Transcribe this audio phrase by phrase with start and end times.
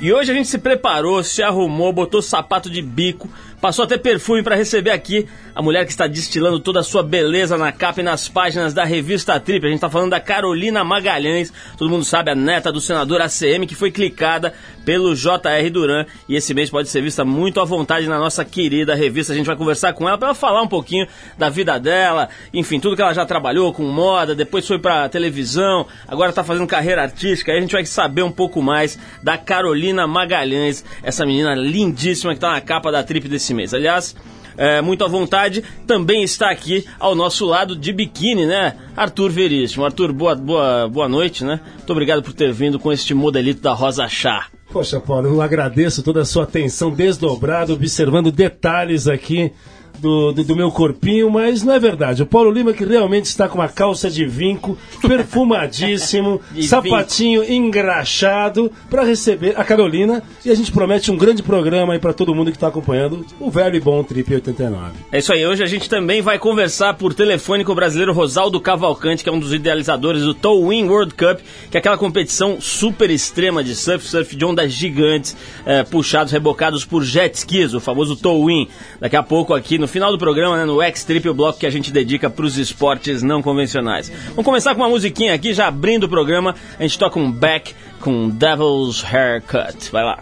[0.00, 3.28] E hoje a gente se preparou, se arrumou, botou sapato de bico,
[3.60, 7.58] passou até perfume para receber aqui a mulher que está destilando toda a sua beleza
[7.58, 9.64] na capa e nas páginas da revista Trip.
[9.64, 13.66] A gente está falando da Carolina Magalhães, todo mundo sabe, a neta do senador ACM,
[13.66, 14.54] que foi clicada
[14.84, 15.70] pelo J.R.
[15.70, 19.32] Duran e esse mês pode ser vista muito à vontade na nossa querida revista.
[19.32, 21.06] A gente vai conversar com ela para falar um pouquinho
[21.36, 25.86] da vida dela, enfim, tudo que ela já trabalhou com moda, depois foi para televisão,
[26.08, 27.52] agora está fazendo carreira artística.
[27.52, 32.38] Aí a gente vai saber um pouco mais da Carolina Magalhães, essa menina lindíssima que
[32.38, 33.74] está na capa da Trip desse mês.
[33.74, 34.14] Aliás,
[34.56, 38.76] é, muito à vontade, também está aqui ao nosso lado de biquíni, né?
[38.96, 39.84] Arthur Veríssimo.
[39.84, 41.60] Arthur, boa, boa, boa noite, né?
[41.76, 44.48] Muito obrigado por ter vindo com este modelito da Rosa Chá.
[44.72, 49.52] Poxa, Paulo, eu agradeço toda a sua atenção desdobrada, observando detalhes aqui
[50.00, 52.22] do, do, do, meu corpinho, mas não é verdade.
[52.22, 57.52] O Paulo Lima que realmente está com uma calça de vinco, perfumadíssimo, sapatinho vinco.
[57.52, 62.34] engraxado para receber a Carolina e a gente promete um grande programa aí para todo
[62.34, 64.92] mundo que está acompanhando o velho e bom Trip 89.
[65.12, 68.60] É isso aí, hoje a gente também vai conversar por telefone com o brasileiro Rosaldo
[68.60, 73.10] Cavalcante, que é um dos idealizadores do Towin World Cup, que é aquela competição super
[73.10, 75.36] extrema de surf, surf de ondas gigantes,
[75.66, 78.68] é, puxados, rebocados por jet skis, o famoso Towin.
[79.00, 81.70] Daqui a pouco aqui no final do programa, né, no X-Trip, o bloco que a
[81.70, 84.10] gente dedica para os esportes não convencionais.
[84.30, 87.74] Vamos começar com uma musiquinha aqui, já abrindo o programa, a gente toca um back
[88.00, 89.90] com Devil's Haircut.
[89.90, 90.18] Vai lá.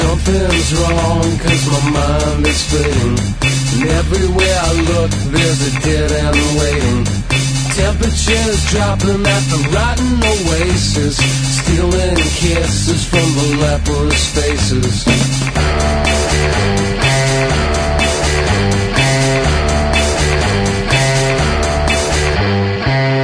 [0.00, 3.16] Something's wrong cause my mind is fading
[3.72, 7.19] And everywhere I look there's a dead end waiting
[7.80, 15.04] Temperatures dropping at the rotten oasis, stealing kisses from the leprous faces.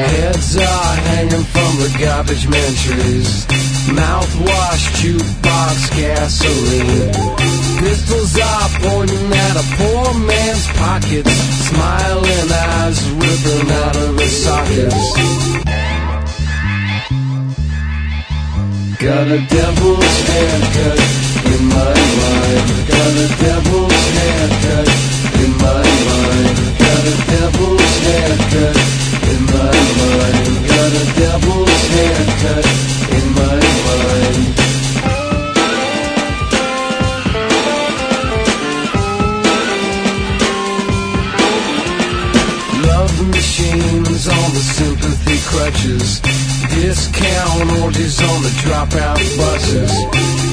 [0.08, 3.44] Heads are hanging from the garbage man trees.
[3.92, 6.95] Mouthwash, jukebox, gasoline.
[9.56, 11.32] A poor man's pockets.
[11.68, 15.00] Smiling eyes ripping out of his sockets.
[19.00, 21.00] Got a devil's haircut
[21.52, 22.66] in my mind.
[22.92, 24.88] Got a devil's haircut
[25.40, 26.56] in my mind.
[26.84, 28.76] Got a devil's haircut
[29.32, 30.46] in my mind.
[30.68, 32.66] Got a devil's haircut
[33.16, 33.56] in my
[33.86, 34.65] mind.
[45.36, 46.20] Sympathy crutches.
[46.74, 49.92] Discount orgies on the dropout buses.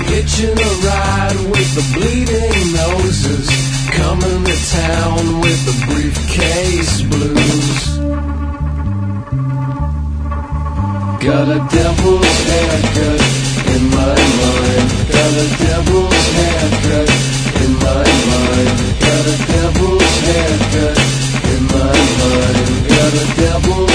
[0.09, 3.49] Hitching a ride with the bleeding noses.
[3.91, 7.97] Coming to town with the briefcase blues.
[11.23, 13.21] Got a devil's haircut
[13.75, 14.87] in my mind.
[15.11, 17.09] Got a devil's haircut
[17.63, 18.69] in my mind.
[18.99, 20.97] Got a devil's haircut
[21.53, 22.87] in my mind.
[22.89, 23.92] Got a devil's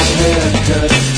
[0.68, 1.17] haircut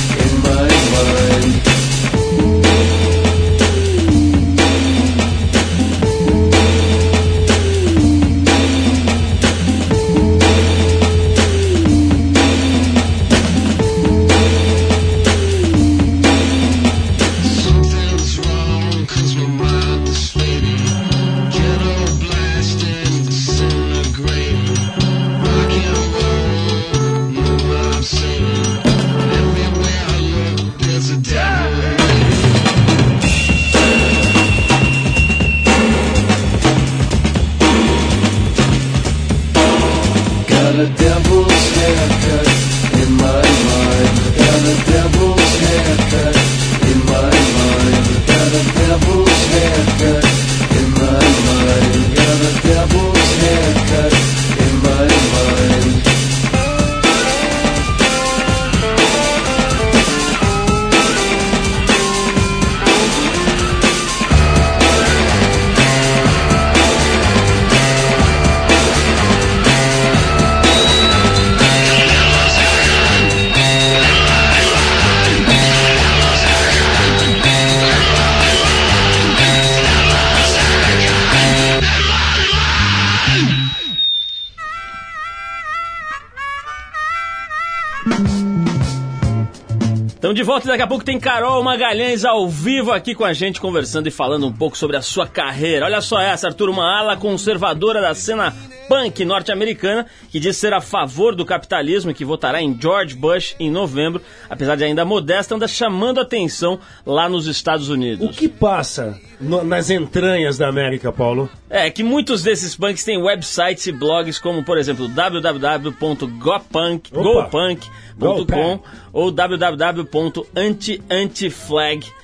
[90.61, 94.11] volta daqui a pouco tem Carol Magalhães ao vivo aqui com a gente, conversando e
[94.11, 95.87] falando um pouco sobre a sua carreira.
[95.87, 98.55] Olha só essa, Arthur, uma ala conservadora da cena
[98.91, 103.55] punk norte-americana que diz ser a favor do capitalismo e que votará em George Bush
[103.61, 108.29] em novembro, apesar de ainda modesta, anda chamando atenção lá nos Estados Unidos.
[108.29, 111.49] O que passa no- nas entranhas da América, Paulo?
[111.71, 117.23] É que muitos desses punks têm websites e blogs como, por exemplo, www.gopunk, Opa.
[117.23, 118.83] gopunk.com Gopunk.
[119.13, 122.20] ou www.antiantiflag.com.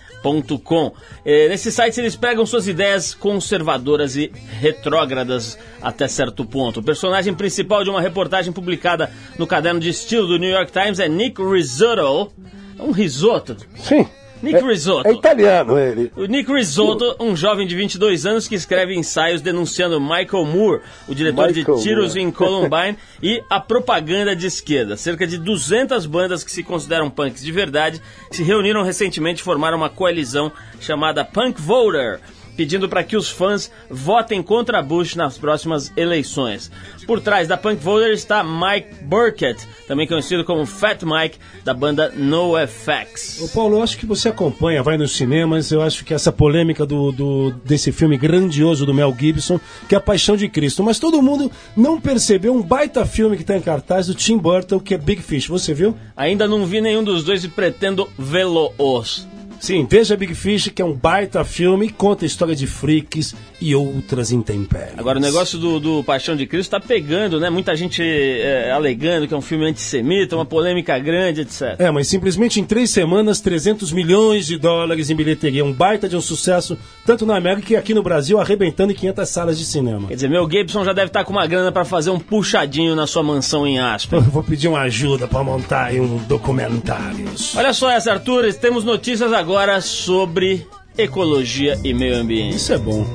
[1.25, 6.81] Eh, nesses sites eles pregam suas ideias conservadoras e retrógradas até certo ponto.
[6.81, 10.99] O personagem principal de uma reportagem publicada no caderno de estilo do New York Times
[10.99, 12.33] é Nick Risotto.
[12.79, 13.57] É um risoto.
[13.77, 14.07] Sim.
[14.43, 15.09] Nick Risotto.
[15.09, 16.13] É italiano ele.
[16.17, 21.15] O Nick Risotto, um jovem de 22 anos que escreve ensaios denunciando Michael Moore, o
[21.15, 22.21] diretor Michael de Tiros Moore.
[22.21, 24.97] em Columbine, e a propaganda de esquerda.
[24.97, 28.01] Cerca de 200 bandas que se consideram punks de verdade
[28.31, 32.21] se reuniram recentemente e formaram uma coalizão chamada Punk Voter,
[32.57, 36.71] pedindo para que os fãs votem contra Bush nas próximas eleições.
[37.07, 42.13] Por trás da Punk Voter está Mike Burkett, também conhecido como Fat Mike, da banda
[42.17, 43.41] NoFX.
[43.43, 46.85] Ô Paulo, eu acho que você acompanha, vai nos cinemas, eu acho que essa polêmica
[46.87, 50.99] do, do- desse filme grandioso do Mel Gibson, que é a Paixão de Cristo, mas
[50.99, 54.95] todo mundo não percebeu um baita filme que está em cartaz do Tim Burton, que
[54.95, 55.97] é Big Fish, você viu?
[56.17, 59.27] Ainda não vi nenhum dos dois e pretendo vê-los.
[59.67, 63.75] Sim, veja Big Fish, que é um baita filme, conta a história de freaks e
[63.75, 64.97] outras intempéries.
[64.97, 67.51] Agora, o negócio do, do Paixão de Cristo tá pegando, né?
[67.51, 71.81] Muita gente é, alegando que é um filme antissemita, uma polêmica grande, etc.
[71.81, 75.65] É, mas simplesmente em três semanas, 300 milhões de dólares em bilheteria.
[75.65, 79.29] Um baita de um sucesso, tanto na América que aqui no Brasil, arrebentando em 500
[79.29, 80.07] salas de cinema.
[80.07, 83.09] Quer dizer, meu Gibson já deve estar com uma grana pra fazer um puxadinho na
[83.09, 84.21] sua mansão em Aspen.
[84.21, 87.27] Eu vou pedir uma ajuda para montar aí um documentário.
[87.57, 90.67] Olha só essa, Arthur, temos notícias agora sobre
[90.99, 92.57] ecologia e meio ambiente.
[92.57, 93.07] Isso é bom.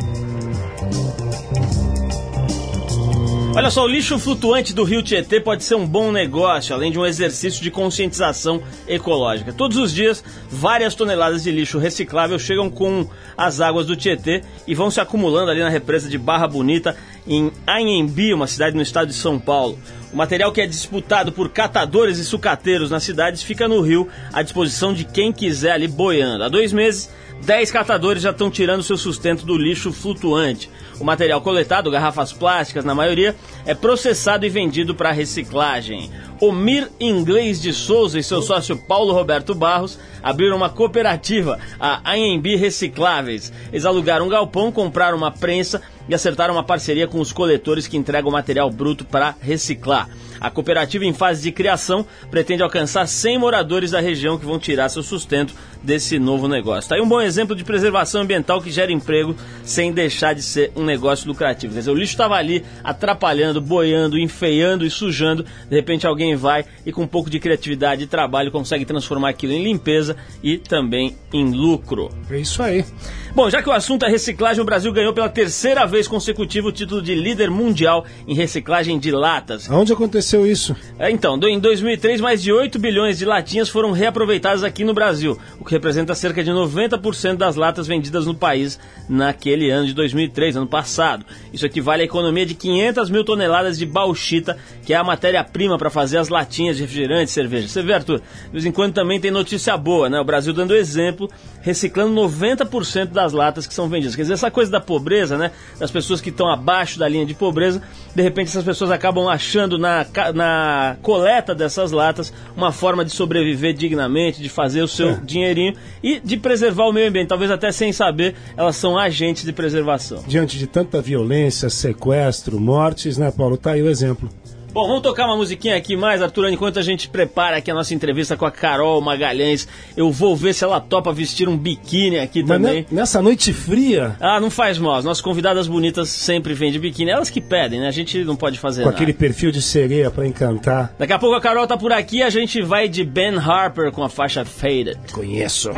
[3.54, 6.98] Olha só, o lixo flutuante do rio Tietê pode ser um bom negócio, além de
[6.98, 9.52] um exercício de conscientização ecológica.
[9.52, 13.06] Todos os dias, várias toneladas de lixo reciclável chegam com
[13.38, 16.96] as águas do Tietê e vão se acumulando ali na represa de Barra Bonita,
[17.28, 19.78] em Anhembi, uma cidade no estado de São Paulo.
[20.14, 24.42] O material que é disputado por catadores e sucateiros nas cidades fica no rio à
[24.42, 26.44] disposição de quem quiser ali boiando.
[26.44, 27.10] Há dois meses,
[27.46, 30.70] 10 catadores já estão tirando seu sustento do lixo flutuante.
[31.00, 33.36] O material coletado, garrafas plásticas na maioria,
[33.66, 36.12] é processado e vendido para reciclagem.
[36.40, 42.56] Omir Inglês de Souza e seu sócio Paulo Roberto Barros abriram uma cooperativa, a Anhembi
[42.56, 43.54] Recicláveis.
[43.72, 47.98] Eles alugaram um galpão, compraram uma prensa e acertaram uma parceria com os coletores que
[47.98, 50.10] entregam o material bruto para reciclar.
[50.40, 54.90] A cooperativa, em fase de criação, pretende alcançar 100 moradores da região que vão tirar
[54.90, 55.54] seu sustento
[55.84, 56.82] desse novo negócio.
[56.82, 60.72] Está aí um bom exemplo de preservação ambiental que gera emprego sem deixar de ser
[60.76, 61.74] um negócio lucrativo.
[61.74, 65.44] Quer dizer, o lixo estava ali atrapalhando, boiando, enfeiando e sujando.
[65.44, 69.54] De repente alguém vai e com um pouco de criatividade e trabalho consegue transformar aquilo
[69.54, 72.10] em limpeza e também em lucro.
[72.30, 72.86] É isso aí.
[73.34, 76.72] Bom, já que o assunto é reciclagem, o Brasil ganhou pela terceira vez consecutiva o
[76.72, 79.72] título de líder mundial em reciclagem de latas.
[79.72, 80.76] Aonde aconteceu isso?
[81.00, 85.40] É, Então, em 2003, mais de 8 bilhões de latinhas foram reaproveitadas aqui no Brasil,
[85.58, 90.58] o que representa cerca de 90% das latas vendidas no país naquele ano de 2003,
[90.58, 91.26] ano passado.
[91.54, 95.90] Isso equivale à economia de 500 mil toneladas de bauxita, que é a matéria-prima para
[95.90, 97.70] fazer as latinhas de refrigerante e cerveja.
[97.70, 100.20] Você vê, Arthur, de vez em quando também tem notícia boa, né?
[100.20, 101.30] O Brasil dando exemplo,
[101.62, 104.16] reciclando 90% das latas que são vendidas.
[104.16, 105.52] Quer dizer, essa coisa da pobreza, né?
[105.80, 107.82] Das pessoas que estão abaixo da linha de pobreza,
[108.16, 113.74] de repente essas pessoas acabam achando na, na coleta dessas latas uma forma de sobreviver
[113.74, 115.20] dignamente, de fazer o seu É.
[115.24, 115.74] dinheirinho
[116.04, 117.28] e de preservar o meio ambiente.
[117.28, 120.24] Talvez até sem saber, elas são agentes de preservação.
[120.28, 123.58] Diante de tanta violência, sequestro, mortes, né, Paulo?
[123.58, 124.30] Tá aí o exemplo.
[124.74, 127.94] Bom, vamos tocar uma musiquinha aqui mais, Arthur, enquanto a gente prepara aqui a nossa
[127.94, 129.68] entrevista com a Carol Magalhães.
[129.98, 132.74] Eu vou ver se ela topa vestir um biquíni aqui Mas também.
[132.82, 134.96] ne- nessa noite fria, Ah, não faz mal.
[134.96, 137.12] As nossas convidadas bonitas sempre vêm de biquíni.
[137.12, 137.88] Elas que pedem, né?
[137.90, 138.96] A gente não pode fazer com nada.
[138.96, 140.94] aquele perfil de sereia pra encantar.
[140.98, 143.92] Daqui a pouco a Carol tá por aqui e a gente vai de Ben Harper
[143.92, 144.98] com a faixa Faded.
[145.12, 145.70] Conheço.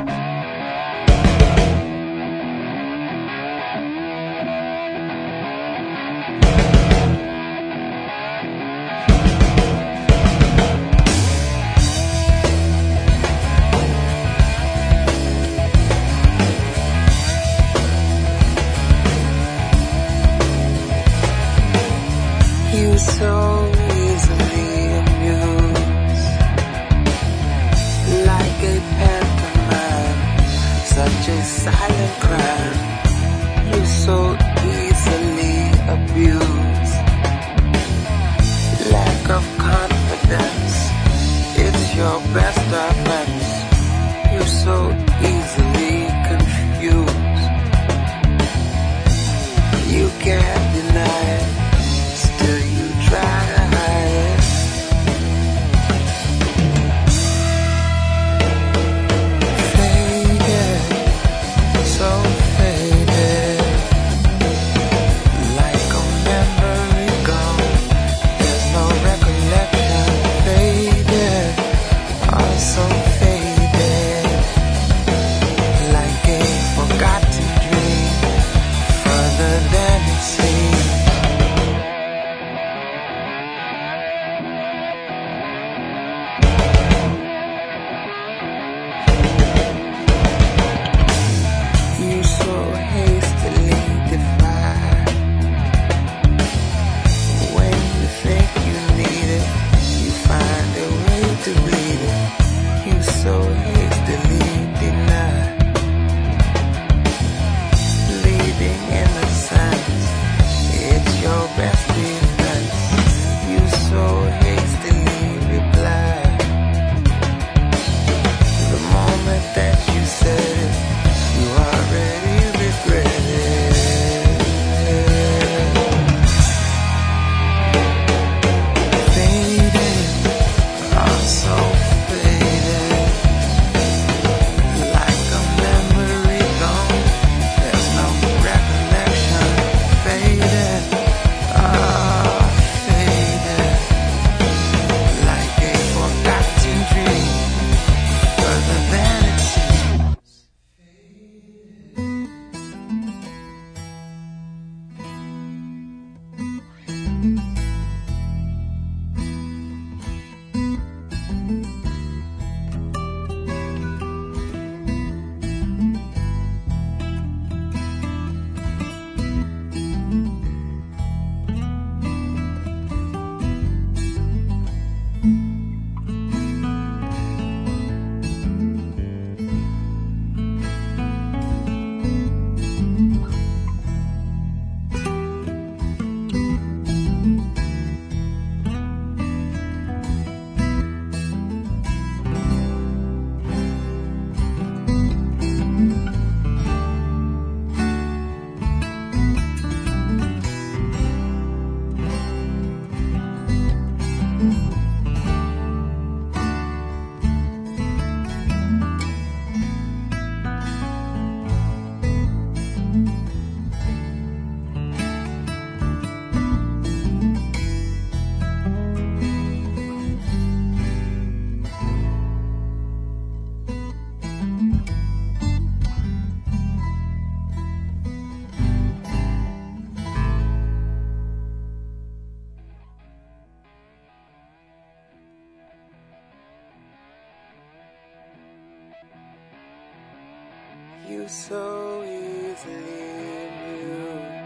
[241.07, 244.43] You so easily amused.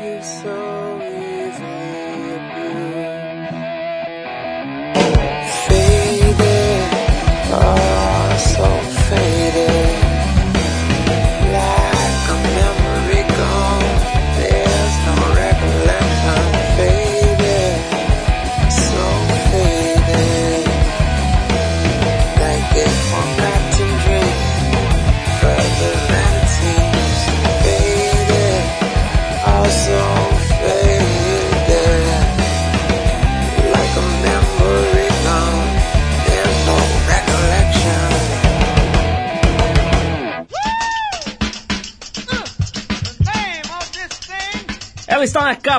[0.00, 0.73] You so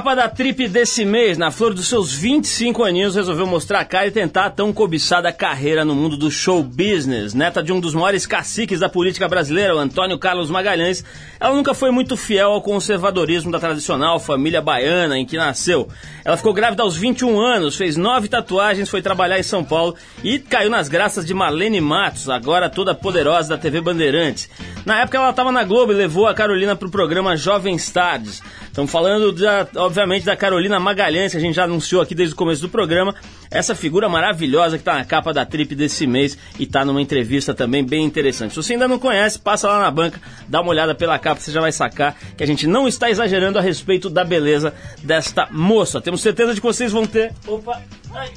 [0.05, 4.05] capa da trip desse mês, na flor dos seus 25 aninhos, resolveu mostrar a cara
[4.05, 7.33] e tentar a tão cobiçada carreira no mundo do show business.
[7.33, 11.03] Neta de um dos maiores caciques da política brasileira, o Antônio Carlos Magalhães,
[11.39, 15.87] ela nunca foi muito fiel ao conservadorismo da tradicional família baiana em que nasceu.
[16.23, 20.37] Ela ficou grávida aos 21 anos, fez nove tatuagens, foi trabalhar em São Paulo e
[20.37, 24.51] caiu nas graças de Marlene Matos, agora toda poderosa da TV Bandeirantes.
[24.85, 28.39] Na época ela estava na Globo e levou a Carolina para o programa Jovens Tardes.
[28.67, 29.63] Estamos falando, da,
[29.95, 33.15] obviamente, da Carolina Magalhães, que a gente já anunciou aqui desde o começo do programa.
[33.49, 37.53] Essa figura maravilhosa que está na capa da trip desse mês e está numa entrevista
[37.53, 38.49] também bem interessante.
[38.51, 41.49] Se você ainda não conhece, passa lá na banca, dá uma olhada pela capa, você
[41.49, 46.01] já vai sacar que a gente não está exagerando a respeito da beleza desta moça.
[46.01, 47.33] Temos certeza de que vocês vão ter.
[47.47, 47.81] Opa!
[48.13, 48.33] Ai.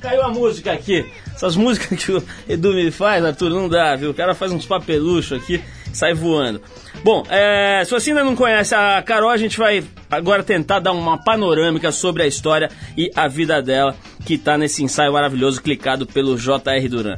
[0.00, 1.04] Caiu a música aqui.
[1.34, 4.10] Essas músicas que o Edu me faz, Arthur, não dá, viu?
[4.10, 6.62] O cara faz uns papeluchos aqui, sai voando.
[7.02, 10.92] Bom, é, se você ainda não conhece a Carol, a gente vai agora tentar dar
[10.92, 16.06] uma panorâmica sobre a história e a vida dela, que tá nesse ensaio maravilhoso clicado
[16.06, 16.88] pelo J.R.
[16.88, 17.16] Duran.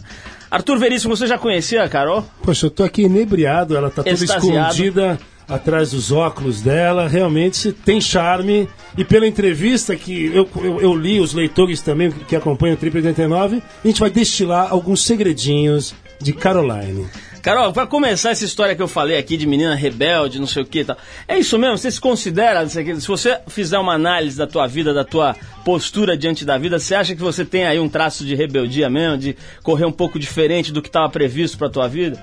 [0.50, 2.24] Arthur Veríssimo, você já conhecia a Carol?
[2.42, 4.70] Poxa, eu tô aqui inebriado, ela tá toda Extasiado.
[4.70, 8.68] escondida atrás dos óculos dela, realmente tem charme.
[8.96, 12.96] E pela entrevista que eu, eu, eu li, os leitores também que acompanham o Trip
[12.96, 17.06] 89, a gente vai destilar alguns segredinhos de Caroline.
[17.42, 20.64] Carol, pra começar essa história que eu falei aqui de menina rebelde, não sei o
[20.64, 20.96] que e tal.
[21.26, 21.76] É isso mesmo?
[21.76, 25.34] Você se considera, se você fizer uma análise da tua vida, da tua
[25.64, 29.18] postura diante da vida, você acha que você tem aí um traço de rebeldia mesmo,
[29.18, 32.16] de correr um pouco diferente do que estava previsto pra tua vida?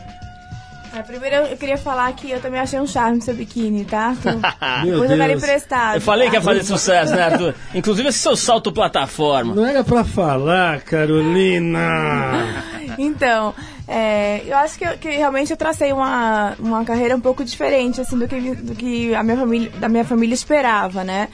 [0.96, 4.16] É, primeiro eu queria falar que eu também achei um charme seu biquíni, tá?
[4.22, 4.30] Tu-
[4.86, 5.96] Meu Depois eu quero emprestado.
[5.96, 7.54] Eu falei que ia fazer sucesso, né, Arthur?
[7.76, 9.54] Inclusive esse seu salto plataforma.
[9.54, 12.64] Não era pra falar, Carolina.
[12.98, 13.54] Então,
[13.88, 18.02] é, eu acho que, eu- que realmente eu tracei uma, uma carreira um pouco diferente,
[18.02, 21.30] assim, do que, do que a minha família, da minha família esperava, né?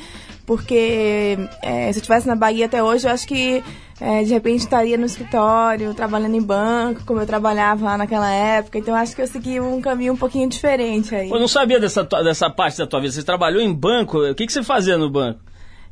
[0.46, 3.64] Porque é, se eu estivesse na Bahia até hoje, eu acho que
[4.00, 8.78] é, de repente estaria no escritório, trabalhando em banco, como eu trabalhava lá naquela época.
[8.78, 11.30] Então, acho que eu segui um caminho um pouquinho diferente aí.
[11.30, 13.14] Eu não sabia dessa, dessa parte da tua vida.
[13.14, 14.20] Você trabalhou em banco?
[14.20, 15.40] O que, que você fazia no banco?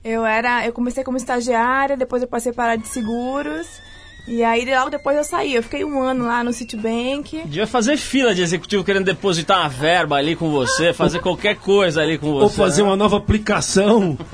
[0.03, 3.81] Eu era, eu comecei como estagiária, depois eu passei para de seguros.
[4.25, 5.53] E aí logo depois eu saí.
[5.53, 7.41] Eu fiquei um ano lá no Citibank.
[7.45, 12.01] Devia fazer fila de executivo querendo depositar uma verba ali com você, fazer qualquer coisa
[12.01, 12.43] ali com você.
[12.43, 12.89] Ou fazer né?
[12.89, 14.17] uma nova aplicação.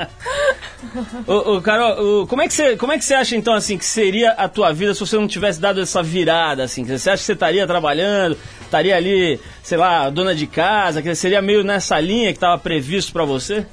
[1.27, 3.77] Ô, ô, Carol, ô, como, é que você, como é que você acha então assim
[3.77, 6.85] que seria a tua vida se você não tivesse dado essa virada assim?
[6.85, 11.41] Você acha que você estaria trabalhando, estaria ali, sei lá, dona de casa, que seria
[11.41, 13.65] meio nessa linha que estava previsto pra você?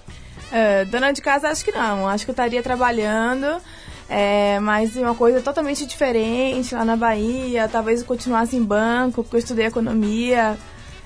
[0.51, 2.09] É, dona de casa, acho que não.
[2.09, 3.61] Acho que eu estaria trabalhando,
[4.09, 7.69] é, mas uma coisa totalmente diferente lá na Bahia.
[7.69, 10.57] Talvez eu continuasse em banco, porque eu estudei economia.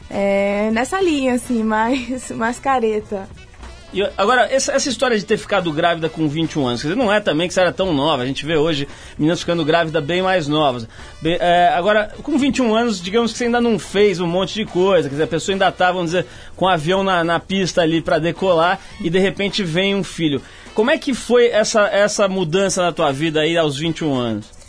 [0.08, 3.28] É, nessa linha, assim, mais, mais careta.
[3.92, 7.12] E, agora, essa, essa história de ter ficado grávida com 21 anos, quer dizer, não
[7.12, 8.22] é também que você era tão nova.
[8.22, 8.86] A gente vê hoje
[9.18, 10.86] meninas ficando grávidas bem mais novas.
[11.20, 14.64] Bem, é, agora, com 21 anos, digamos que você ainda não fez um monte de
[14.64, 15.08] coisa.
[15.08, 18.00] Quer dizer, a pessoa ainda tá, vamos dizer, com o avião na, na pista ali
[18.00, 20.40] para decolar e de repente vem um filho.
[20.74, 24.60] Como é que foi essa, essa mudança na tua vida aí aos 21 anos?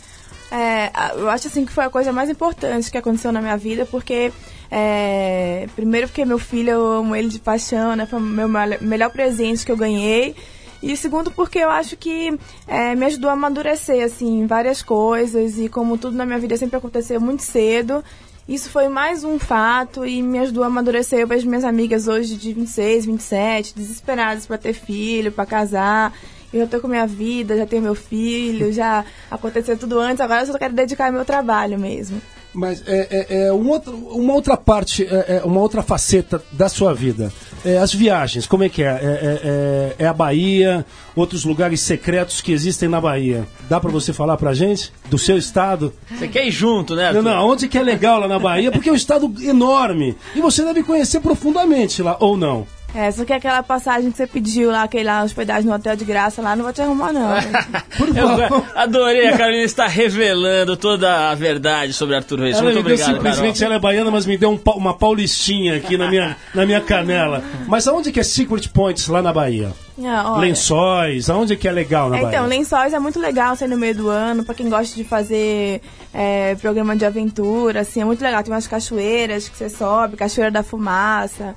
[0.50, 3.86] É, eu acho assim que foi a coisa mais importante que aconteceu na minha vida,
[3.86, 4.30] porque
[4.74, 8.06] é, primeiro porque meu filho eu amo ele de paixão, né?
[8.06, 10.34] Foi o meu mel- melhor presente que eu ganhei.
[10.82, 15.68] E segundo porque eu acho que é, me ajudou a amadurecer assim várias coisas e
[15.68, 18.02] como tudo na minha vida sempre aconteceu muito cedo,
[18.48, 21.20] isso foi mais um fato e me ajudou a amadurecer.
[21.20, 26.14] Eu vejo minhas amigas hoje de 26, 27, desesperadas para ter filho, para casar.
[26.52, 30.46] Eu tô com minha vida, já tenho meu filho, já aconteceu tudo antes, agora eu
[30.46, 32.20] só quero dedicar ao meu trabalho mesmo.
[32.54, 36.68] Mas é, é- é um outro- uma outra parte, é, é uma outra faceta da
[36.68, 37.32] sua vida.
[37.64, 38.88] É, as viagens, como é que é?
[38.88, 40.84] É, é- a Bahia,
[41.16, 43.46] outros lugares secretos que existem na Bahia.
[43.70, 44.92] Dá pra você falar pra gente?
[45.08, 45.94] Do seu estado?
[46.10, 47.02] Você quer ir junto, né?
[47.12, 47.22] Não, Arthur?
[47.22, 48.70] não, onde que é legal lá na Bahia?
[48.70, 50.14] Porque é um estado enorme.
[50.34, 52.66] E você deve conhecer profundamente lá, ou não?
[52.94, 56.04] É, só que aquela passagem que você pediu lá, aquele lá, hospedagem no hotel de
[56.04, 57.30] graça lá, não vou te arrumar não.
[57.96, 58.64] Por Eu favor.
[58.74, 62.56] adorei, a Carolina está revelando toda a verdade sobre Arthur Reis.
[62.56, 63.66] Ela Muito me deu obrigado, simplesmente, Carol.
[63.72, 67.42] ela é baiana, mas me deu um uma paulistinha aqui na minha, na minha canela.
[67.66, 69.72] Mas aonde que é Secret Points lá na Bahia?
[70.04, 70.40] Ah, olha.
[70.42, 72.36] Lençóis, aonde que é legal na É, Bahia?
[72.36, 75.80] então, Lençóis é muito legal ser no meio do ano, pra quem gosta de fazer
[76.12, 78.42] é, programa de aventura, assim, é muito legal.
[78.42, 81.54] Tem umas cachoeiras que você sobe, Cachoeira da Fumaça,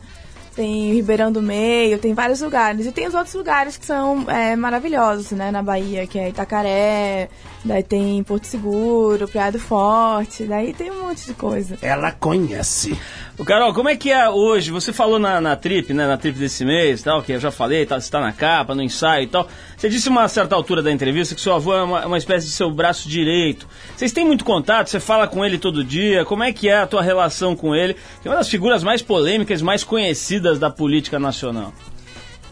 [0.56, 2.86] tem Ribeirão do Meio, tem vários lugares.
[2.86, 7.30] E tem os outros lugares que são é, maravilhosos, né, na Bahia, que é Itacaré,
[7.64, 11.78] daí tem Porto Seguro, Praia do Forte, daí tem um monte de coisa.
[11.82, 12.98] Ela conhece.
[13.38, 14.72] O Carol, como é que é hoje?
[14.72, 16.08] Você falou na, na trip, né?
[16.08, 18.82] Na trip desse mês, tal, que eu já falei, tá, você tá na capa, no
[18.82, 19.46] ensaio e tal.
[19.76, 22.54] Você disse uma certa altura da entrevista que seu avô é uma, uma espécie de
[22.54, 23.68] seu braço direito.
[23.94, 24.90] Vocês têm muito contato?
[24.90, 26.24] Você fala com ele todo dia?
[26.24, 27.96] Como é que é a tua relação com ele?
[28.22, 31.74] Que é uma das figuras mais polêmicas, mais conhecidas da política nacional.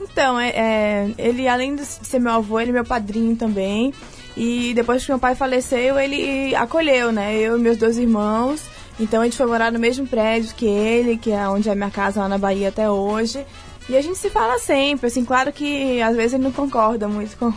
[0.01, 3.93] Então, é, é, ele, além de ser meu avô, ele é meu padrinho também.
[4.36, 7.36] E depois que meu pai faleceu, ele acolheu, né?
[7.36, 8.63] Eu e meus dois irmãos.
[8.99, 11.89] Então a gente foi morar no mesmo prédio que ele, que é onde é minha
[11.89, 13.45] casa lá na Bahia até hoje.
[13.89, 17.36] E a gente se fala sempre, assim, claro que às vezes ele não concorda muito
[17.38, 17.51] com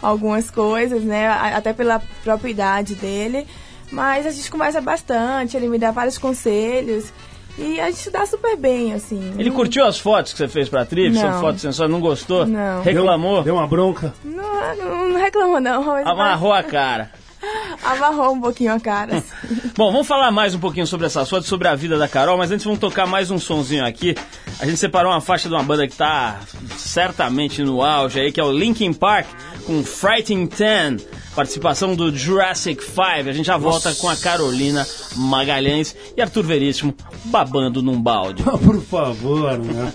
[0.00, 1.28] algumas coisas, né?
[1.28, 3.46] Até pela própria idade dele.
[3.90, 7.12] Mas a gente conversa bastante, ele me dá vários conselhos.
[7.58, 9.34] E a gente se dá super bem, assim.
[9.38, 11.16] Ele Não- curtiu as fotos que você fez pra Trip?
[11.16, 12.46] São fotos sensuais, não gostou?
[12.46, 12.82] Não.
[12.82, 13.42] Reclamou?
[13.42, 14.14] Deu uma bronca.
[14.24, 15.84] Não, não, não reclama, não.
[15.84, 17.10] mas Amarrou a cara.
[17.82, 19.18] Amarrou um pouquinho a cara.
[19.18, 19.70] assim.
[19.76, 22.50] Bom, vamos falar mais um pouquinho sobre essas fotos, sobre a vida da Carol, mas
[22.50, 24.14] antes vamos tocar mais um sonzinho aqui.
[24.58, 26.40] A gente separou uma faixa de uma banda que tá
[26.76, 29.26] certamente no auge aí, que é o Linkin Park,
[29.64, 30.96] com Frightened Ten,
[31.34, 33.28] participação do Jurassic Five.
[33.28, 38.42] A gente já volta com a Carolina Magalhães e Arthur Veríssimo babando num balde.
[38.64, 39.92] Por favor, né?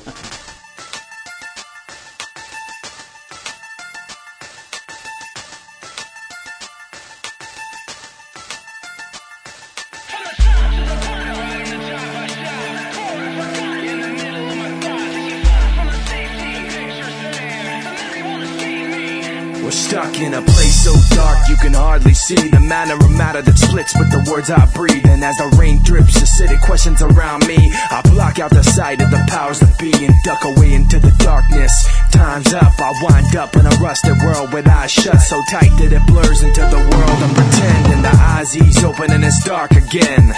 [22.24, 25.06] See the manner of matter that splits with the words I breathe.
[25.06, 27.58] And as the rain drips, acidic questions around me.
[27.92, 31.12] I block out the sight of the powers that be and duck away into the
[31.20, 31.74] darkness.
[32.12, 35.92] Time's up, I wind up in a rusted world with eyes shut so tight that
[35.92, 37.94] it blurs into the world and pretend.
[37.94, 40.34] And the eyes ease open and it's dark again.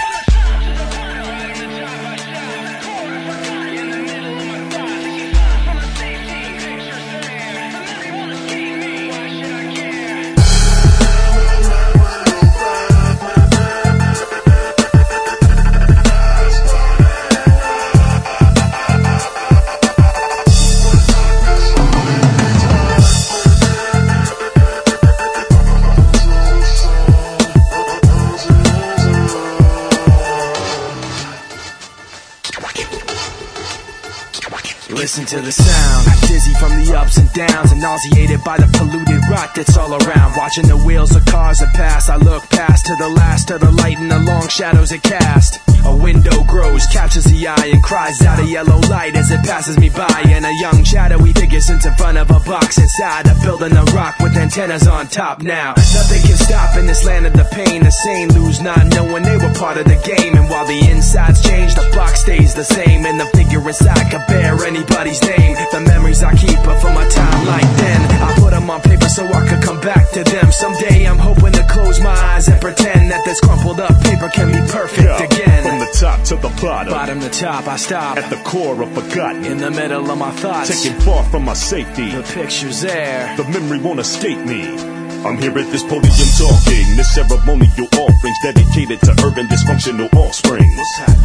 [35.16, 39.22] Listen to the sound, dizzy from the ups and downs, and nauseated by the polluted
[39.30, 40.36] rot that's all around.
[40.36, 43.70] Watching the wheels of cars that pass, I look past to the last of the
[43.70, 45.65] light and the long shadows it cast.
[45.86, 49.78] A window grows, catches the eye, and cries out a yellow light as it passes
[49.78, 50.22] me by.
[50.26, 53.84] And a young shadowy figure sits in front of a box inside a building a
[53.94, 55.42] rock with antennas on top.
[55.42, 57.84] Now nothing can stop in this land of the pain.
[57.84, 61.40] The sane lose not knowing they were part of the game, and while the insides
[61.40, 65.54] change, the box stays the same, and the figure inside could bear anybody's name.
[65.70, 68.00] The memories I keep are from a time like then.
[68.26, 70.50] I put them on paper so I could come back to them.
[70.50, 74.50] Someday I'm hoping to close my eyes and pretend that this crumpled up paper can
[74.50, 75.36] be perfect
[75.76, 78.16] From the top to the bottom, Bottom to top, I stop.
[78.16, 81.52] at the core of forgotten, In the middle of my thoughts, taken far from my
[81.52, 82.12] safety.
[82.12, 83.36] the picture's there.
[83.36, 84.95] The memory won't escape me.
[85.26, 86.86] I'm here at this podium talking.
[86.94, 90.70] This ceremonial offerings dedicated to urban dysfunctional offspring.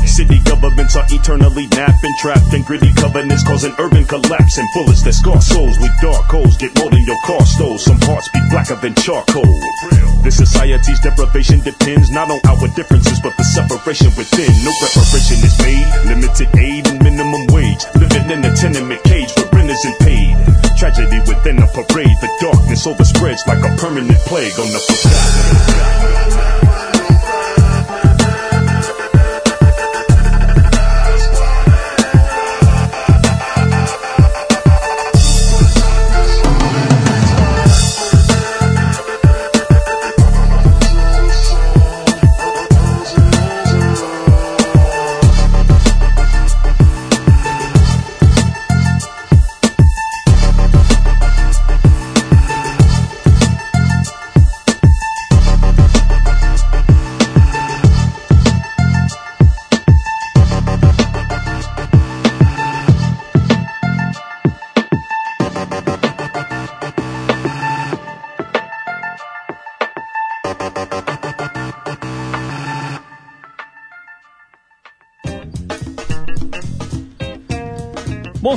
[0.10, 4.58] City governments are eternally napping, trapped in gritty covenants, causing urban collapse.
[4.58, 6.58] And bullets that scar souls leave dark holes.
[6.58, 7.78] Get more than your car stole.
[7.78, 9.46] Some hearts be blacker than charcoal.
[10.26, 14.50] This society's deprivation depends not on our differences, but the separation within.
[14.66, 15.86] No reparation is made.
[16.10, 17.86] Limited aid and minimum wage.
[18.02, 20.51] Living in a tenement cage where rent isn't paid.
[20.82, 22.18] Tragedy within a parade.
[22.22, 26.21] The darkness overspreads like a permanent plague on the forgotten.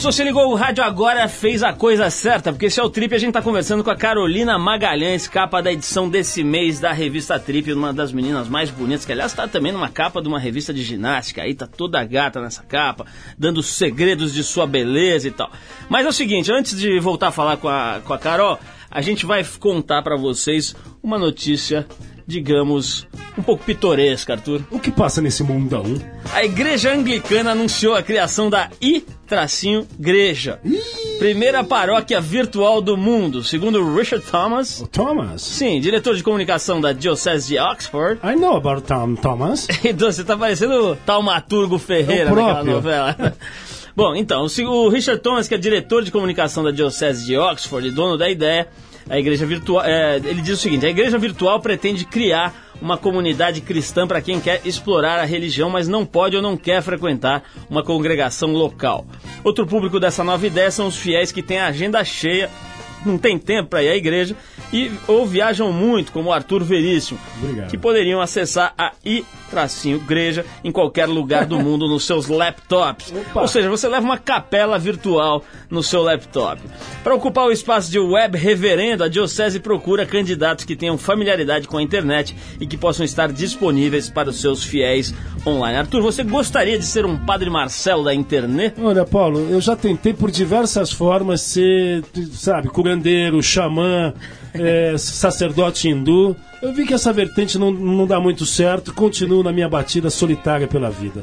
[0.04, 3.14] Se você ligou o rádio agora, fez a coisa certa, porque esse é o Trip
[3.14, 7.40] a gente tá conversando com a Carolina Magalhães, capa da edição desse mês da revista
[7.40, 10.74] Trip, uma das meninas mais bonitas, que aliás tá também numa capa de uma revista
[10.74, 13.06] de ginástica, aí tá toda gata nessa capa,
[13.38, 15.50] dando os segredos de sua beleza e tal.
[15.88, 19.00] Mas é o seguinte, antes de voltar a falar com a, com a Carol, a
[19.00, 21.86] gente vai contar pra vocês uma notícia,
[22.26, 23.06] digamos,
[23.36, 24.62] um pouco pitoresca, Arthur.
[24.70, 25.84] O que passa nesse mundão?
[26.32, 30.58] A Igreja Anglicana anunciou a criação da I-Greja,
[31.18, 35.42] primeira paróquia virtual do mundo, segundo Richard Thomas, O Thomas?
[35.42, 38.20] sim, diretor de comunicação da Diocese de Oxford.
[38.24, 39.66] I know about Tom Thomas.
[39.84, 42.72] Então, você tá parecendo o Taumaturgo Ferreira naquela próprio.
[42.74, 43.16] novela.
[43.96, 47.90] Bom, então, o Richard Thomas, que é diretor de comunicação da Diocese de Oxford e
[47.92, 48.66] dono da ideia,
[49.08, 49.84] A igreja virtual.
[49.84, 54.40] é, ele diz o seguinte: a igreja virtual pretende criar uma comunidade cristã para quem
[54.40, 59.06] quer explorar a religião, mas não pode ou não quer frequentar uma congregação local.
[59.42, 62.50] Outro público dessa nova ideia são os fiéis que têm a agenda cheia
[63.04, 64.34] não tem tempo para ir à igreja
[64.72, 67.70] e ou viajam muito, como o Arthur Veríssimo, Obrigado.
[67.70, 73.12] que poderiam acessar a i-igreja em qualquer lugar do mundo nos seus laptops.
[73.12, 73.42] Opa.
[73.42, 76.60] Ou seja, você leva uma capela virtual no seu laptop.
[77.02, 81.78] Para ocupar o espaço de web reverendo, a Diocese procura candidatos que tenham familiaridade com
[81.78, 85.14] a internet e que possam estar disponíveis para os seus fiéis
[85.46, 85.78] online.
[85.78, 88.74] Arthur, você gostaria de ser um Padre Marcelo da internet?
[88.80, 94.12] Olha, Paulo, eu já tentei por diversas formas ser, sabe, curandeiro, xamã,
[94.54, 96.36] é, sacerdote hindu.
[96.62, 100.66] Eu vi que essa vertente não, não dá muito certo, continuo na minha batida solitária
[100.66, 101.22] pela vida.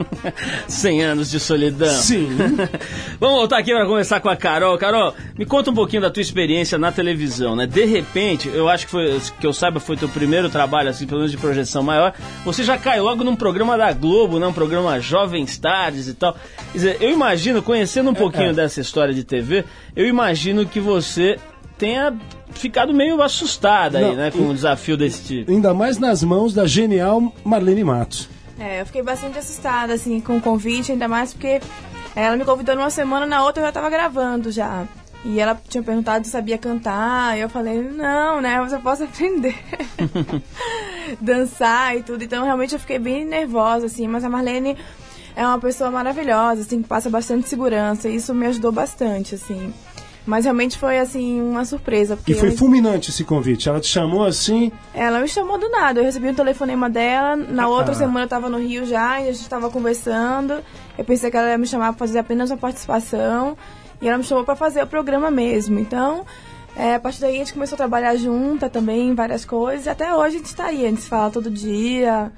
[0.68, 1.88] 100 anos de solidão.
[1.88, 2.28] Sim.
[3.18, 4.76] Vamos voltar aqui para conversar com a Carol.
[4.76, 7.66] Carol, me conta um pouquinho da tua experiência na televisão, né?
[7.66, 11.20] De repente, eu acho que foi, que eu saiba, foi teu primeiro trabalho, assim, pelo
[11.20, 12.12] menos de projeção maior.
[12.44, 14.46] Você já cai logo num programa da Globo, né?
[14.46, 16.34] Um programa Jovens Tardes e tal.
[16.72, 18.52] Quer dizer, eu imagino, conhecendo um pouquinho é.
[18.52, 21.38] dessa história de TV, eu imagino que você
[21.78, 22.16] tenha
[22.50, 24.30] ficado meio assustada aí, Não, né?
[24.30, 25.50] Com um desafio desse tipo.
[25.50, 28.28] Ainda mais nas mãos da genial Marlene Matos.
[28.58, 31.60] É, eu fiquei bastante assustada, assim, com o convite, ainda mais porque
[32.14, 34.86] ela me convidou numa semana, na outra eu já tava gravando já.
[35.24, 39.04] E ela tinha perguntado se sabia cantar, e eu falei, não, né, mas eu posso
[39.04, 39.54] aprender.
[41.20, 44.76] Dançar e tudo, então realmente eu fiquei bem nervosa, assim, mas a Marlene
[45.34, 49.74] é uma pessoa maravilhosa, assim, que passa bastante segurança, e isso me ajudou bastante, assim.
[50.26, 52.16] Mas realmente foi, assim, uma surpresa.
[52.16, 53.68] Porque E foi eu- fulminante esse convite.
[53.68, 54.72] Ela te chamou assim.
[54.92, 56.00] ela me chamou do nada.
[56.00, 57.36] Eu recebi um telefonema dela.
[57.36, 57.94] Na outra Ah.
[57.94, 60.54] semana eu tava no Rio já e a gente tava conversando.
[60.98, 63.56] Eu pensei que ela ia me chamar pra fazer apenas uma participação.
[64.02, 65.78] E ela me chamou pra fazer o programa mesmo.
[65.78, 66.26] Então,
[66.76, 69.86] é, a partir daí a gente começou a trabalhar junta também em várias coisas.
[69.86, 70.84] E até hoje a gente tá aí.
[70.84, 72.32] A gente se fala todo dia.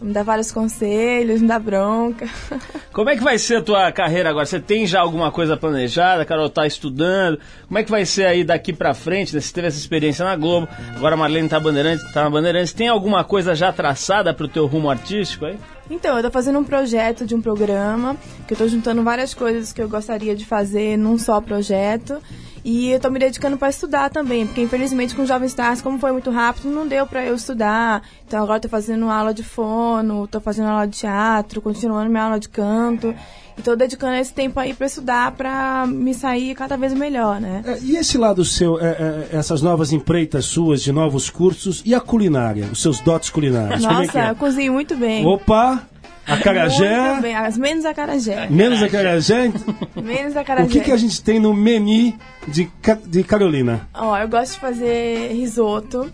[0.00, 2.26] Me dá vários conselhos, me dá bronca.
[2.92, 4.46] Como é que vai ser a tua carreira agora?
[4.46, 6.22] Você tem já alguma coisa planejada?
[6.22, 7.38] A Carol tá estudando.
[7.66, 9.34] Como é que vai ser aí daqui pra frente?
[9.34, 9.40] né?
[9.40, 12.72] Você teve essa experiência na Globo, agora a Marlene tá, Bandeirantes, tá na Bandeirantes.
[12.72, 15.58] Tem alguma coisa já traçada pro teu rumo artístico aí?
[15.90, 19.72] Então, eu tô fazendo um projeto de um programa, que eu tô juntando várias coisas
[19.72, 22.18] que eu gostaria de fazer num só projeto.
[22.64, 26.12] E eu tô me dedicando para estudar também, porque infelizmente com Jovem Stars, como foi
[26.12, 28.02] muito rápido, não deu para eu estudar.
[28.26, 32.24] Então agora eu tô fazendo aula de fono, tô fazendo aula de teatro, continuando minha
[32.24, 33.14] aula de canto.
[33.58, 37.62] E tô dedicando esse tempo aí para estudar, para me sair cada vez melhor, né?
[37.66, 41.94] É, E esse lado seu, é, é, essas novas empreitas suas de novos cursos e
[41.94, 44.30] a culinária, os seus dotes culinários, é Nossa, é?
[44.30, 45.26] eu cozinho muito bem.
[45.26, 45.82] Opa,
[46.30, 48.46] acarajé, Muito bem, as menos acarajé.
[48.50, 49.50] menos acarajé.
[50.00, 50.66] Menos acarajé.
[50.66, 52.14] O que, que a gente tem no menu
[52.48, 52.70] de,
[53.06, 53.88] de Carolina?
[53.94, 56.10] Ó, eu gosto de fazer risoto.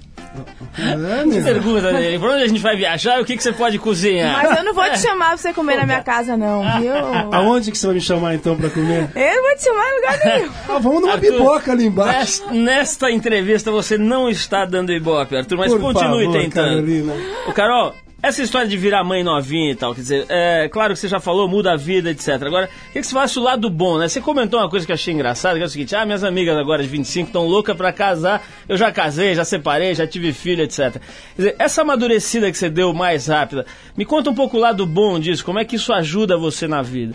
[0.79, 2.19] É, Que pergunta dele.
[2.19, 4.43] Pra onde a gente vai viajar e o que, que você pode cozinhar?
[4.43, 6.93] Mas eu não vou te chamar pra você comer na minha casa, não, viu?
[7.33, 9.09] Aonde que você vai me chamar então pra comer?
[9.15, 10.51] Eu não vou te chamar em lugar nenhum.
[10.69, 12.43] Ah, vamos numa Arthur, pipoca ali embaixo.
[12.53, 16.69] Nesta, entrevista você não está dando ibope, Arthur, mas Por continue favor, tentando.
[16.69, 17.13] Carolina.
[17.47, 17.95] Ô, Carol,
[18.27, 21.21] essa história de virar mãe novinha e tal, quer dizer, é claro que você já
[21.21, 22.43] falou, muda a vida, etc.
[22.43, 24.09] Agora, o que, que você faz do lado bom, né?
[24.09, 26.57] Você comentou uma coisa que eu achei engraçada, que é o seguinte, ah, minhas amigas
[26.57, 30.65] agora de 25 estão loucas pra casar, eu já casei, já separei, já tive filho,
[30.65, 30.95] etc.
[30.95, 31.01] Quer
[31.37, 33.65] dizer, essa amadurecida que você deu mais rápida,
[33.97, 36.83] me conta um pouco o lado bom disso, como é que isso ajuda você na
[36.83, 37.15] vida?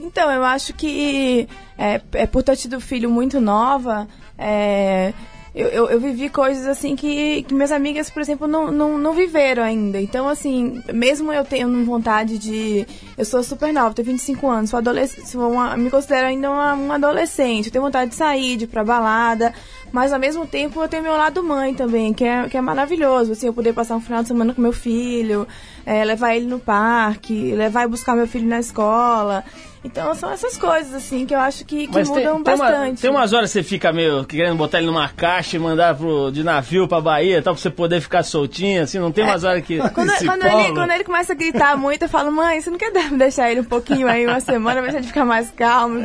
[0.00, 5.12] Então, eu acho que é, é por ter tido filho muito nova, é,
[5.56, 9.14] eu, eu, eu vivi coisas assim que, que minhas amigas, por exemplo, não, não, não
[9.14, 9.98] viveram ainda.
[9.98, 12.86] Então, assim, mesmo eu tendo vontade de.
[13.16, 15.34] Eu sou super nova, tenho 25 anos, sou adolescente,
[15.78, 19.54] me considero ainda uma, uma adolescente, eu tenho vontade de sair, de ir pra balada.
[19.92, 23.32] Mas ao mesmo tempo eu tenho meu lado mãe também, que é, que é maravilhoso.
[23.32, 25.46] Assim, eu poder passar um final de semana com meu filho,
[25.86, 29.42] é, levar ele no parque, levar e buscar meu filho na escola.
[29.84, 32.64] Então são essas coisas, assim, que eu acho que, que Mas tem, mudam tem, uma-
[32.64, 33.00] bastante.
[33.02, 36.30] tem umas horas que você fica meio querendo botar ele numa caixa e mandar pro,
[36.32, 39.64] de navio pra Bahia, tal, pra você poder ficar soltinho, assim, não tem umas horas
[39.64, 39.78] que...
[39.94, 42.90] Quando, quando ele, quando ele começa a gritar muito, eu falo, mãe, você não quer
[43.16, 46.00] deixar ele um pouquinho aí, uma semana, se ele fica mais calmo?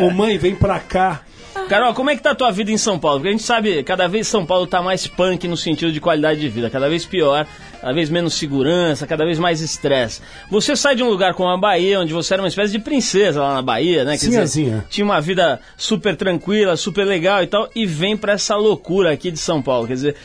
[0.00, 1.20] Ô mãe, vem pra cá.
[1.68, 3.18] Carol, como é que tá a tua vida em São Paulo?
[3.18, 6.40] Porque a gente sabe, cada vez São Paulo tá mais punk no sentido de qualidade
[6.40, 7.46] de vida, cada vez pior,
[7.80, 10.20] cada vez menos segurança, cada vez mais estresse.
[10.50, 13.42] Você sai de um lugar como a Bahia, onde você era uma espécie de princesa
[13.42, 14.12] lá na Bahia, né?
[14.12, 14.86] Quer dizer, Sinhazinha.
[14.88, 19.30] tinha uma vida super tranquila, super legal e tal, e vem pra essa loucura aqui
[19.30, 19.86] de São Paulo.
[19.86, 20.16] Quer dizer,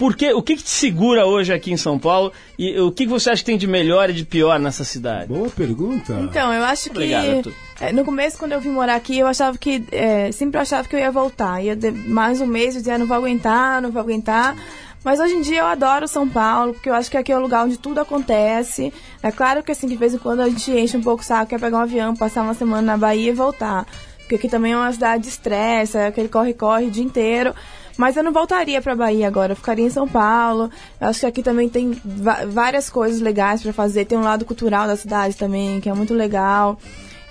[0.00, 3.04] Por que, o que, que te segura hoje aqui em São Paulo e o que,
[3.04, 5.26] que você acha que tem de melhor e de pior nessa cidade?
[5.26, 6.18] Boa pergunta.
[6.22, 9.58] Então, eu acho que Obrigado, é, no começo, quando eu vim morar aqui, eu achava
[9.58, 11.62] que é, sempre achava que eu ia voltar.
[11.62, 14.56] Ia de- mais um mês, eu dizia, não vou aguentar, não vou aguentar.
[15.04, 17.40] Mas hoje em dia eu adoro São Paulo, porque eu acho que aqui é o
[17.40, 18.92] lugar onde tudo acontece.
[19.22, 21.50] É claro que assim, de vez em quando a gente enche um pouco o saco,
[21.50, 23.86] quer pegar um avião, passar uma semana na Bahia e voltar.
[24.18, 27.54] Porque aqui também é uma cidade de estresse, é aquele corre-corre o dia inteiro.
[28.00, 30.70] Mas eu não voltaria pra Bahia agora, eu ficaria em São Paulo.
[30.98, 32.00] Eu acho que aqui também tem
[32.48, 34.06] várias coisas legais pra fazer.
[34.06, 36.78] Tem um lado cultural da cidade também, que é muito legal.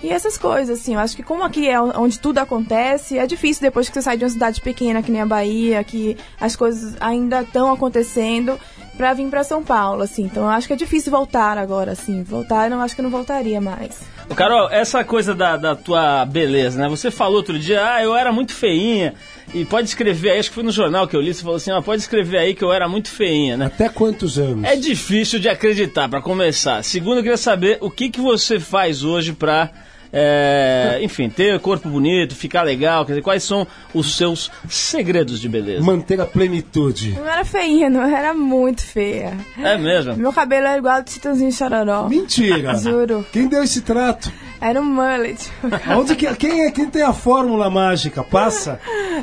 [0.00, 3.62] E essas coisas, assim, eu acho que como aqui é onde tudo acontece, é difícil
[3.62, 6.94] depois que você sai de uma cidade pequena, que nem a Bahia, que as coisas
[7.00, 8.56] ainda estão acontecendo,
[9.00, 10.24] pra vir pra São Paulo, assim.
[10.24, 12.22] Então eu acho que é difícil voltar agora, assim.
[12.22, 14.02] Voltar, eu não acho que eu não voltaria mais.
[14.28, 16.86] Ô, Carol, essa coisa da, da tua beleza, né?
[16.86, 19.14] Você falou outro dia, ah, eu era muito feinha.
[19.54, 21.72] E pode escrever aí, acho que foi no jornal que eu li, você falou assim,
[21.72, 23.66] ah, pode escrever aí que eu era muito feinha, né?
[23.66, 24.64] Até quantos anos?
[24.64, 26.84] É difícil de acreditar, pra começar.
[26.84, 29.70] Segundo, eu queria saber o que, que você faz hoje pra,
[30.12, 35.48] é, enfim, ter corpo bonito, ficar legal, quer dizer, quais são os seus segredos de
[35.48, 35.84] beleza?
[35.84, 37.14] Manter a plenitude.
[37.16, 39.36] Eu não era feinha, não, eu era muito feia.
[39.58, 40.16] É mesmo?
[40.16, 42.08] Meu cabelo era igual do Titãozinho Chororó.
[42.08, 42.74] Mentira!
[42.74, 43.24] Juro.
[43.32, 44.32] Quem deu esse trato?
[44.60, 45.50] Era um mullet.
[45.88, 48.22] Aonde que, quem, é, quem tem a fórmula mágica?
[48.22, 48.78] Passa?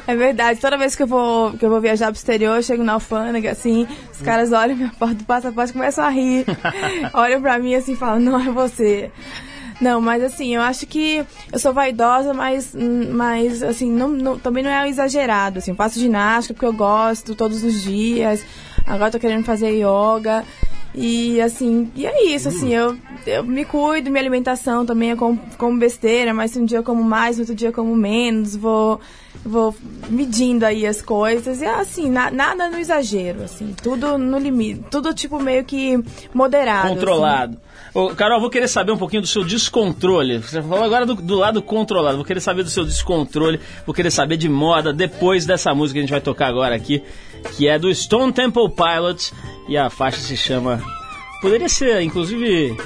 [0.07, 2.83] É verdade, toda vez que eu vou, que eu vou viajar pro exterior, eu chego
[2.83, 6.45] na alfândega, assim, os caras olham minha porta do passaporte e começam a rir.
[7.13, 9.11] olham pra mim assim e falam, não é você.
[9.79, 12.75] Não, mas assim, eu acho que eu sou vaidosa, mas,
[13.11, 15.59] mas assim, não, não- também não é exagerado.
[15.59, 18.43] Assim, eu faço ginástica porque eu gosto todos os dias.
[18.85, 20.43] Agora eu tô querendo fazer yoga.
[20.95, 25.39] E assim, e é isso, assim, eu, eu me cuido, minha alimentação também, eu como,
[25.57, 28.99] como besteira, mas um dia eu como mais, outro dia eu como menos, vou,
[29.45, 29.75] vou
[30.09, 31.61] medindo aí as coisas.
[31.61, 35.99] E assim, na- nada no exagero, assim, tudo no limite, tudo tipo meio que
[36.33, 36.87] moderado.
[36.87, 36.95] assim.
[36.95, 37.57] Controlado.
[37.93, 40.37] Ô, Carol, vou querer saber um pouquinho do seu descontrole.
[40.39, 42.17] Você falou agora do, do lado controlado.
[42.17, 43.59] Vou querer saber do seu descontrole.
[43.85, 47.01] Vou querer saber de moda depois dessa música que a gente vai tocar agora aqui,
[47.55, 49.33] que é do Stone Temple Pilots.
[49.67, 50.81] E a faixa se chama.
[51.41, 52.77] Poderia ser, inclusive,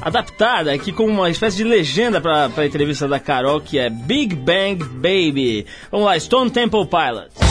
[0.00, 4.34] adaptada aqui como uma espécie de legenda para a entrevista da Carol, que é Big
[4.34, 5.66] Bang Baby.
[5.90, 7.50] Vamos lá, Stone Temple Pilots.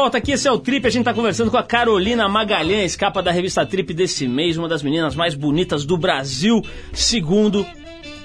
[0.00, 0.86] Volta aqui, esse é o Trip.
[0.86, 4.66] A gente tá conversando com a Carolina Magalhães, capa da revista Trip desse mês, uma
[4.66, 7.66] das meninas mais bonitas do Brasil, segundo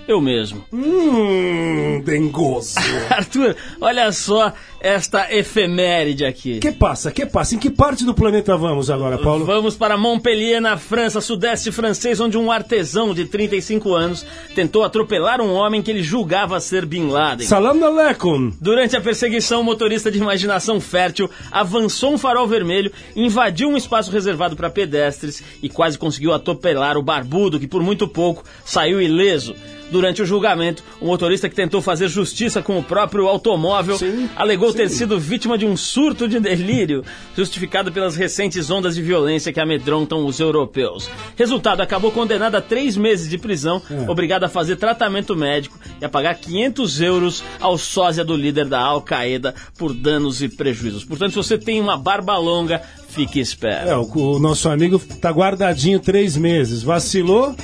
[0.07, 0.63] eu mesmo.
[0.71, 2.75] Hum, dengoso.
[3.09, 6.59] Arthur, olha só esta efeméride aqui.
[6.59, 7.11] que passa?
[7.11, 7.55] Que passa?
[7.55, 9.43] Em que parte do planeta vamos agora, Paulo?
[9.45, 15.41] Vamos para Montpellier, na França, sudeste francês, onde um artesão de 35 anos tentou atropelar
[15.41, 17.47] um homem que ele julgava ser Bin Laden.
[17.47, 18.51] Salam aleikum.
[18.61, 24.11] Durante a perseguição, o motorista de imaginação fértil avançou um farol vermelho, invadiu um espaço
[24.11, 29.55] reservado para pedestres e quase conseguiu atropelar o barbudo, que por muito pouco saiu ileso.
[29.91, 34.71] Durante o julgamento, o motorista que tentou fazer justiça com o próprio automóvel Sim, alegou
[34.71, 34.77] sim.
[34.77, 37.03] ter sido vítima de um surto de delírio,
[37.35, 41.09] justificado pelas recentes ondas de violência que amedrontam os europeus.
[41.35, 44.09] Resultado, acabou condenado a três meses de prisão, É.
[44.09, 48.79] obrigado a fazer tratamento médico e a pagar 500 euros ao sósia do líder da
[48.79, 51.05] Al-Qaeda por danos e prejuízos.
[51.05, 53.87] Portanto, se você tem uma barba longa, fique esperto.
[53.89, 54.03] É, o,
[54.35, 56.81] o nosso amigo tá guardadinho três meses.
[56.83, 57.55] Vacilou,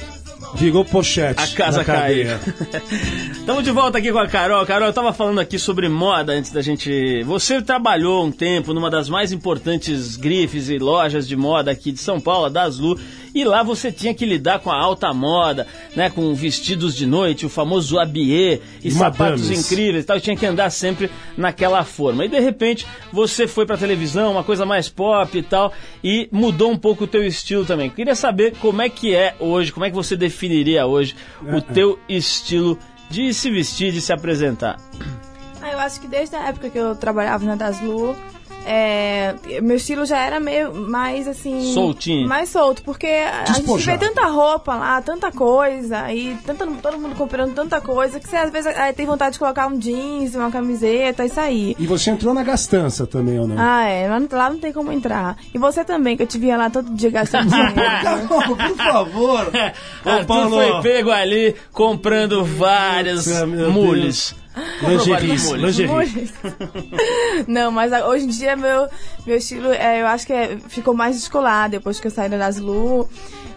[0.55, 1.41] virou pochete.
[1.41, 2.39] A casa cadeia.
[3.31, 4.65] Estamos de volta aqui com a Carol.
[4.65, 7.23] Carol, eu tava falando aqui sobre moda antes da gente.
[7.23, 11.99] Você trabalhou um tempo numa das mais importantes grifes e lojas de moda aqui de
[11.99, 12.99] São Paulo, a Daslu,
[13.33, 15.65] e lá você tinha que lidar com a alta moda,
[15.95, 16.09] né?
[16.09, 19.71] Com vestidos de noite, o famoso habillé e E sapatos madames.
[19.71, 20.17] incríveis e tal.
[20.17, 22.25] e Tinha que andar sempre naquela forma.
[22.25, 25.71] E de repente você foi pra televisão, uma coisa mais pop e tal,
[26.03, 27.89] e mudou um pouco o teu estilo também.
[27.89, 31.97] Queria saber como é que é hoje, como é que você definiria hoje o teu
[32.09, 32.77] estilo
[33.09, 34.77] de se vestir, de se apresentar.
[35.61, 38.15] Ah, eu acho que desde a época que eu trabalhava na Daslu,
[38.65, 41.73] é, meu estilo já era meio mais assim.
[41.73, 42.27] Soltinho.
[42.27, 47.15] Mais solto, porque a gente vê tanta roupa lá, tanta coisa, e tanta, todo mundo
[47.15, 50.51] comprando tanta coisa, que você às vezes eh, tem vontade de colocar um jeans, uma
[50.51, 51.75] camiseta e sair.
[51.79, 53.55] E você entrou na gastança também, ou não?
[53.57, 55.37] Ah, é, lá, não- lá não tem como entrar.
[55.53, 58.27] E você também, que eu te via lá todo dia gastando dinheiro.
[58.27, 59.51] Por favor.
[60.05, 60.49] Ô, Arthur Paulo.
[60.51, 63.27] foi pego ali comprando várias
[63.71, 64.35] mules.
[64.81, 65.77] Lingeries, mules.
[65.77, 66.31] lingerie.
[67.47, 68.87] Não, mas hoje em dia meu,
[69.25, 72.37] meu estilo, é, eu acho que é- ficou mais descolado depois que eu saí da
[72.37, 73.07] Daslu.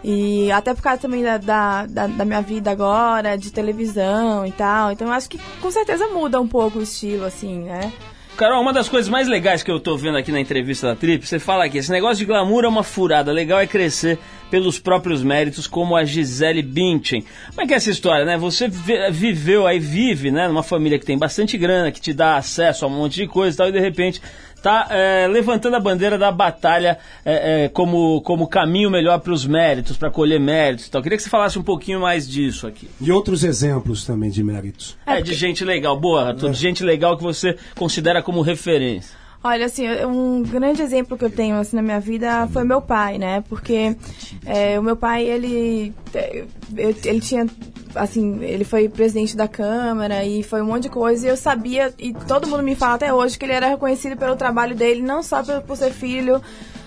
[0.07, 4.51] E até por causa também da, da, da, da minha vida agora, de televisão e
[4.51, 4.91] tal.
[4.91, 7.91] Então eu acho que com certeza muda um pouco o estilo, assim, né?
[8.37, 11.25] Carol, uma das coisas mais legais que eu tô vendo aqui na entrevista da Trip,
[11.25, 14.19] você fala aqui, esse negócio de glamour é uma furada, legal é crescer
[14.55, 17.25] pelos próprios méritos, como a Gisele Bündchen.
[17.49, 18.37] Como é que é essa história, né?
[18.37, 22.37] Você vi- viveu aí, vive, né, numa família que tem bastante grana, que te dá
[22.37, 24.21] acesso a um monte de coisa e tal, e de repente
[24.63, 29.45] tá é, levantando a bandeira da batalha é, é, como, como caminho melhor para os
[29.45, 31.03] méritos, para colher méritos e tal.
[31.03, 32.87] Queria que você falasse um pouquinho mais disso aqui.
[33.01, 34.95] E outros exemplos também de méritos.
[35.05, 39.24] É, de gente legal, boa, Arthur, de gente legal que você considera como referência.
[39.47, 43.19] Olha, assim, um grande exemplo que eu tenho assim, na minha vida foi meu pai,
[43.19, 43.43] né?
[43.47, 43.95] Porque
[44.43, 46.43] é, o meu pai, ele, é,
[46.75, 47.45] ele tinha,
[47.93, 51.27] assim, ele foi presidente da Câmara e foi um monte de coisa.
[51.27, 54.35] E eu sabia, e todo mundo me fala até hoje, que ele era reconhecido pelo
[54.35, 56.41] trabalho dele, não só por, por ser filho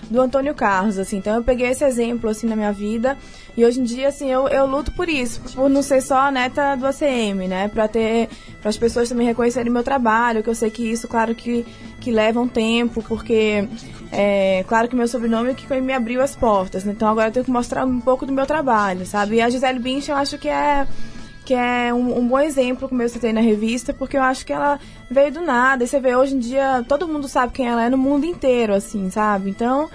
[0.09, 1.17] do Antônio Carlos, assim.
[1.17, 3.17] Então eu peguei esse exemplo, assim, na minha vida.
[3.55, 6.31] E hoje em dia, assim, eu, eu luto por isso, por não ser só a
[6.31, 7.67] neta do ACM, né?
[7.67, 8.29] Pra ter,
[8.61, 11.65] para as pessoas também reconhecerem meu trabalho, que eu sei que isso, claro que,
[11.99, 13.67] que leva um tempo, porque
[14.11, 16.93] é claro que meu sobrenome é que me abriu as portas, né?
[16.95, 19.35] Então agora eu tenho que mostrar um pouco do meu trabalho, sabe?
[19.35, 20.87] E a Gisele Bündchen, eu acho que é
[21.49, 24.53] que é um, um bom exemplo, como eu citei na revista, porque eu acho que
[24.53, 24.79] ela
[25.09, 25.83] veio do nada.
[25.83, 28.71] E você vê, hoje em dia, todo mundo sabe quem ela é no mundo inteiro,
[28.71, 29.49] assim, sabe?
[29.49, 29.89] Então,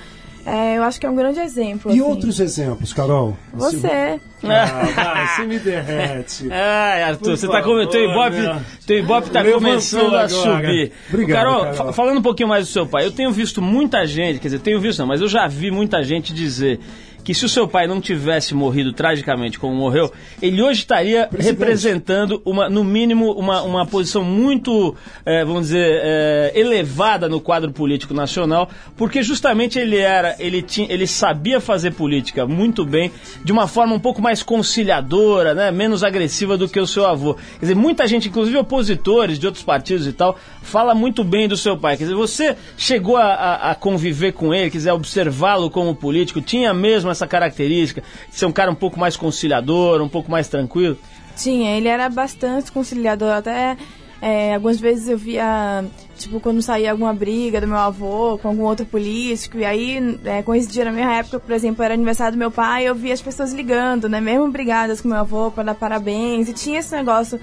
[0.44, 1.92] é, eu acho que é um grande exemplo.
[1.92, 2.00] E assim.
[2.00, 3.36] outros exemplos, Carol?
[3.52, 4.20] Você.
[4.46, 6.52] Ah, vai, você me derrete.
[6.52, 7.68] Ai, Arthur, Por você tá com...
[7.70, 8.56] favor, teu Ibope, meu.
[8.86, 10.92] teu Ibope tá Levantando começando a subir.
[11.08, 11.74] Obrigado, Carol, Carol.
[11.74, 14.58] fa- falando um pouquinho mais do seu pai, eu tenho visto muita gente, quer dizer,
[14.58, 16.78] tenho visto não, mas eu já vi muita gente dizer
[17.24, 20.12] que se o seu pai não tivesse morrido tragicamente como morreu,
[20.42, 21.58] ele hoje estaria Presidente.
[21.58, 24.94] representando, uma, no mínimo, uma, uma posição muito,
[25.24, 30.86] eh, vamos dizer, eh, elevada no quadro político nacional, porque justamente ele era, ele, tinha,
[30.92, 33.10] ele sabia fazer política muito bem,
[33.42, 37.34] de uma forma um pouco mais conciliadora, né, menos agressiva do que o seu avô.
[37.34, 41.56] Quer dizer, muita gente, inclusive opositores de outros partidos e tal, fala muito bem do
[41.56, 41.96] seu pai.
[41.96, 46.74] Quer dizer, você chegou a, a- a conviver com ele, quiser observá-lo como político, tinha
[46.74, 50.98] mesmo essa característica de ser um cara um pouco mais conciliador, um pouco mais tranquilo?
[51.36, 53.76] Tinha, ele era bastante conciliador, até
[54.22, 55.84] é, algumas vezes eu via,
[56.16, 60.42] tipo, quando saía alguma briga do meu avô com algum outro político, e aí é,
[60.42, 63.52] coincidia na minha época, por exemplo, era aniversário do meu pai, eu via as pessoas
[63.52, 67.38] ligando, né, mesmo brigadas com meu avô para dar parabéns, e tinha esse negócio,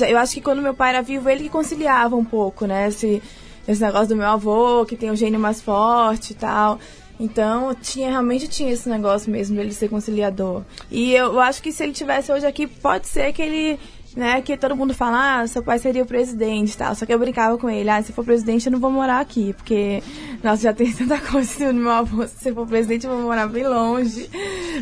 [0.00, 3.22] eu acho que quando meu pai era vivo, ele que conciliava um pouco, né, esse,
[3.66, 6.78] esse negócio do meu avô, que tem o gênio mais forte e tal.
[7.20, 10.62] Então, tinha, realmente tinha esse negócio mesmo dele ser conciliador.
[10.90, 13.78] E eu acho que se ele tivesse hoje aqui, pode ser que ele,
[14.18, 16.92] né, que todo mundo fala, ah, seu pai seria o presidente e tal.
[16.96, 19.52] Só que eu brincava com ele, ah, se for presidente eu não vou morar aqui,
[19.52, 20.02] porque,
[20.42, 23.66] nossa, já tem tanta coisa no meu avô, se for presidente eu vou morar bem
[23.66, 24.28] longe.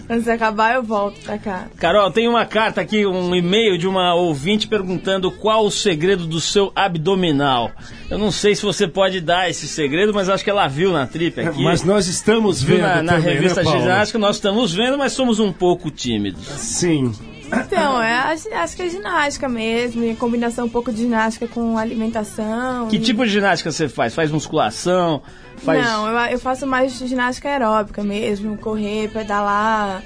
[0.07, 1.69] Quando se acabar eu volto pra cá.
[1.77, 6.41] Carol, tem uma carta aqui, um e-mail de uma ouvinte perguntando qual o segredo do
[6.41, 7.71] seu abdominal.
[8.09, 11.07] Eu não sei se você pode dar esse segredo, mas acho que ela viu na
[11.07, 11.63] trip aqui.
[11.63, 15.39] Mas nós estamos vendo na, na também, revista né, ginástica, nós estamos vendo, mas somos
[15.41, 16.47] um pouco tímidos.
[16.47, 17.13] Sim.
[17.47, 22.89] Então, é, acho que é ginástica mesmo, e combinação um pouco de ginástica com alimentação.
[22.89, 24.15] Que e- tipo de ginástica você faz?
[24.15, 25.23] Faz musculação?
[25.59, 25.85] Faz...
[25.85, 30.03] Não, eu, eu faço mais ginástica aeróbica mesmo, correr, pedalar.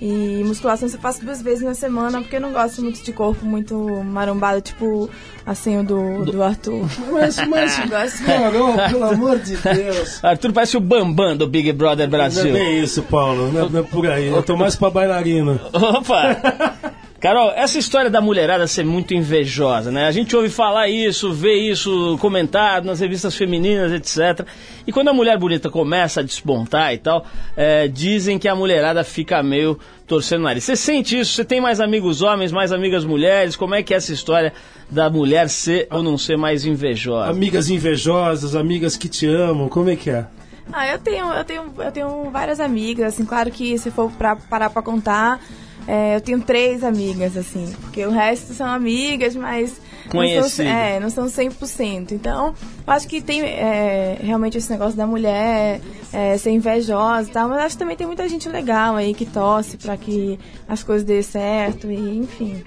[0.00, 3.44] E musculação eu faço duas vezes na semana, porque eu não gosto muito de corpo
[3.46, 5.08] muito marombado, tipo
[5.46, 6.84] assim o do, do Arthur.
[7.12, 8.24] Mas, mas, Gosto.
[8.24, 10.22] Carol, pelo amor de Deus.
[10.24, 12.52] Arthur parece o Bambam do Big Brother Não é Brasil.
[12.52, 13.50] bem isso, Paulo.
[13.52, 14.28] Não é, não é por aí.
[14.28, 15.60] Eu tô mais pra bailarina.
[15.72, 16.93] Opa!
[17.24, 20.06] Carol, essa história da mulherada ser muito invejosa, né?
[20.06, 24.46] A gente ouve falar isso, vê isso comentado nas revistas femininas, etc.
[24.86, 27.24] E quando a mulher bonita começa a despontar e tal,
[27.56, 30.64] é, dizem que a mulherada fica meio torcendo o nariz.
[30.64, 31.32] Você sente isso?
[31.32, 33.56] Você tem mais amigos homens, mais amigas mulheres?
[33.56, 34.52] Como é que é essa história
[34.90, 37.30] da mulher ser ou não ser mais invejosa?
[37.30, 40.26] Amigas invejosas, amigas que te amam, como é que é?
[40.70, 44.36] Ah, eu tenho, eu tenho, eu tenho várias amigas, assim, claro que se for pra
[44.36, 45.40] parar pra contar,
[45.86, 49.80] é, eu tenho três amigas, assim, porque o resto são amigas, mas
[50.12, 52.12] não são, é, não são 100%.
[52.12, 52.54] Então,
[52.86, 55.80] eu acho que tem é, realmente esse negócio da mulher
[56.12, 59.26] é, ser invejosa e tal, mas acho que também tem muita gente legal aí que
[59.26, 62.62] torce pra que as coisas dêem certo e enfim.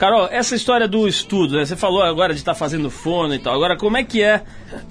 [0.00, 1.66] Carol, essa história do estudo, né?
[1.66, 3.54] Você falou agora de estar fazendo fono e tal.
[3.54, 4.42] Agora, como é que é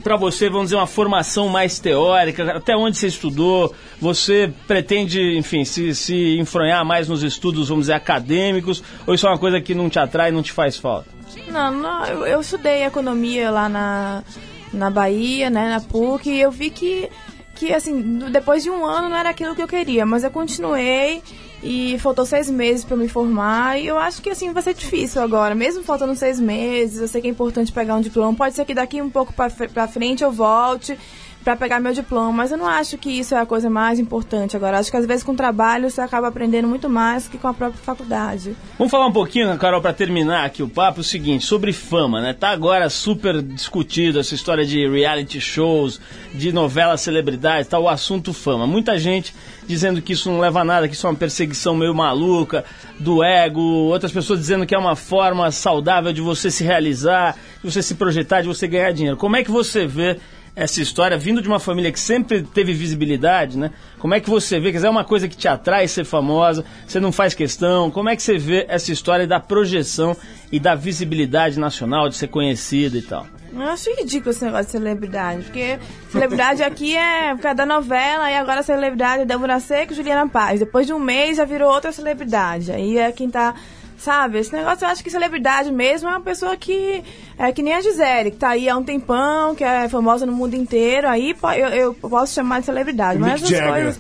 [0.04, 2.56] pra você, vamos dizer, uma formação mais teórica?
[2.56, 3.74] Até onde você estudou?
[4.00, 8.84] Você pretende, enfim, se, se enfronhar mais nos estudos, vamos dizer, acadêmicos?
[9.08, 11.10] Ou isso é uma coisa que não te atrai, não te faz falta?
[11.48, 14.24] Não, não eu, eu estudei economia lá na,
[14.72, 17.10] na Bahia, né, na PUC, e eu vi que,
[17.56, 18.00] que, assim,
[18.32, 21.24] depois de um ano não era aquilo que eu queria, mas eu continuei
[21.62, 25.22] e faltou seis meses para me formar, e eu acho que, assim, vai ser difícil
[25.22, 28.66] agora, mesmo faltando seis meses, eu sei que é importante pegar um diploma, pode ser
[28.66, 30.98] que daqui um pouco pra frente eu volte
[31.44, 34.56] para pegar meu diploma, mas eu não acho que isso é a coisa mais importante
[34.56, 34.78] agora.
[34.78, 37.54] Acho que às vezes com o trabalho você acaba aprendendo muito mais que com a
[37.54, 38.56] própria faculdade.
[38.78, 42.34] Vamos falar um pouquinho, Carol, pra terminar aqui o papo, o seguinte, sobre fama, né?
[42.34, 46.00] Tá agora super discutido essa história de reality shows,
[46.34, 48.68] de novelas celebridades, tá o assunto fama.
[48.68, 49.34] Muita gente
[49.66, 52.66] dizendo que isso não leva a nada, que isso é uma perseguição meio maluca,
[53.00, 57.72] do ego, outras pessoas dizendo que é uma forma saudável de você se realizar, de
[57.72, 59.16] você se projetar, de você ganhar dinheiro.
[59.16, 60.18] Como é que você vê
[60.60, 63.72] essa história vindo de uma família que sempre teve visibilidade, né?
[63.98, 64.72] Como é que você vê?
[64.72, 67.90] Quer dizer, é uma coisa que te atrai ser famosa, você não faz questão.
[67.90, 70.16] Como é que você vê essa história da projeção
[70.52, 73.26] e da visibilidade nacional, de ser conhecida e tal?
[73.54, 75.80] Eu acho ridículo esse negócio de celebridade, porque
[76.12, 79.96] celebridade aqui é por causa da novela, e agora a celebridade é Débora Seco e
[79.96, 80.60] Juliana Paz.
[80.60, 82.72] Depois de um mês já virou outra celebridade.
[82.72, 83.56] Aí é quem tá.
[84.00, 87.04] Sabe, esse negócio eu acho que celebridade mesmo é uma pessoa que
[87.38, 90.32] é que nem a Gisele, que tá aí há um tempão, que é famosa no
[90.32, 93.20] mundo inteiro, aí eu, eu posso chamar de celebridade.
[93.20, 93.74] Mick Mas essas Jagger.
[93.74, 94.00] coisas.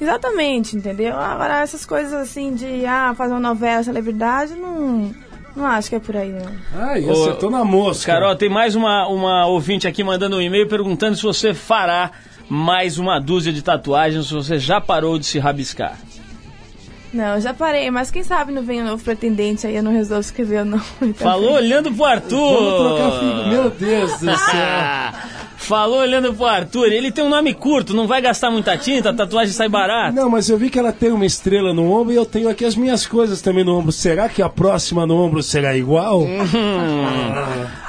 [0.00, 1.16] Exatamente, entendeu?
[1.16, 5.14] Agora essas coisas assim de ah, fazer uma novela, celebridade, não.
[5.54, 6.52] Não acho que é por aí, não.
[6.74, 8.12] Ai, Ô, acertou na mosca.
[8.12, 12.10] Carol, tem mais uma, uma ouvinte aqui mandando um e-mail perguntando se você fará
[12.48, 15.96] mais uma dúzia de tatuagens, se você já parou de se rabiscar.
[17.16, 19.90] Não, eu já parei, mas quem sabe não vem um novo pretendente aí, eu não
[19.90, 20.82] resolvo escrever o nome.
[21.00, 22.52] Então, Falou olhando pro Arthur!
[22.52, 23.48] Vamos trocar.
[23.48, 24.36] Meu Deus do céu.
[24.54, 25.12] Ah,
[25.56, 29.14] Falou olhando pro Arthur, ele tem um nome curto, não vai gastar muita tinta, a
[29.14, 30.12] tatuagem sai barata.
[30.12, 32.64] Não, mas eu vi que ela tem uma estrela no ombro e eu tenho aqui
[32.64, 33.90] as minhas coisas também no ombro.
[33.90, 36.22] Será que a próxima no ombro será igual?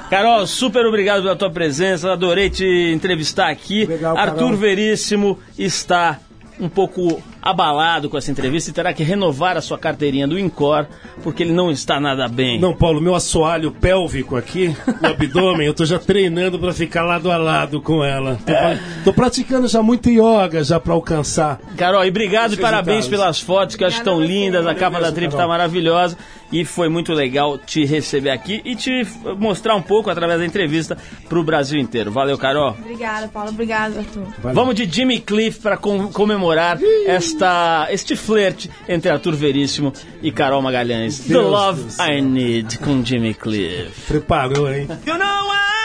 [0.09, 3.85] Carol, super obrigado pela tua presença, adorei te entrevistar aqui.
[3.85, 4.55] Legal, Arthur Carol.
[4.55, 6.17] Veríssimo está
[6.59, 10.85] um pouco abalado com essa entrevista e terá que renovar a sua carteirinha do Incor,
[11.23, 12.59] porque ele não está nada bem.
[12.59, 17.31] Não, Paulo, meu assoalho pélvico aqui, no abdômen, eu tô já treinando pra ficar lado
[17.31, 18.37] a lado com ela.
[18.45, 18.79] Tô, É.
[19.03, 21.59] tô praticando já muito yoga já pra alcançar.
[21.77, 23.09] Carol, e obrigado e parabéns resultados.
[23.21, 24.45] pelas fotos que eu acho tão Obrigada a você.
[24.45, 24.67] lindas.
[24.67, 25.49] A capa da trip tá Carol.
[25.51, 26.17] maravilhosa
[26.51, 29.05] e foi muito legal te receber aqui e te
[29.37, 32.11] mostrar um pouco através da entrevista pro Brasil inteiro.
[32.11, 32.75] Valeu, Carol.
[32.79, 33.49] Obrigada, Paulo.
[33.49, 34.27] Obrigada, Arthur.
[34.39, 34.55] Valeu.
[34.55, 41.19] Vamos de Jimmy Cliff para comemorar esta, este flerte entre Arthur Veríssimo e Carol Magalhães.
[41.19, 42.07] The Deus Love do céu.
[42.07, 44.07] I Need com Jimmy Cliff.
[44.07, 44.87] Preparou, hein?
[45.05, 45.76] You know I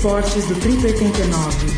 [0.00, 1.69] esportes do Trip 89.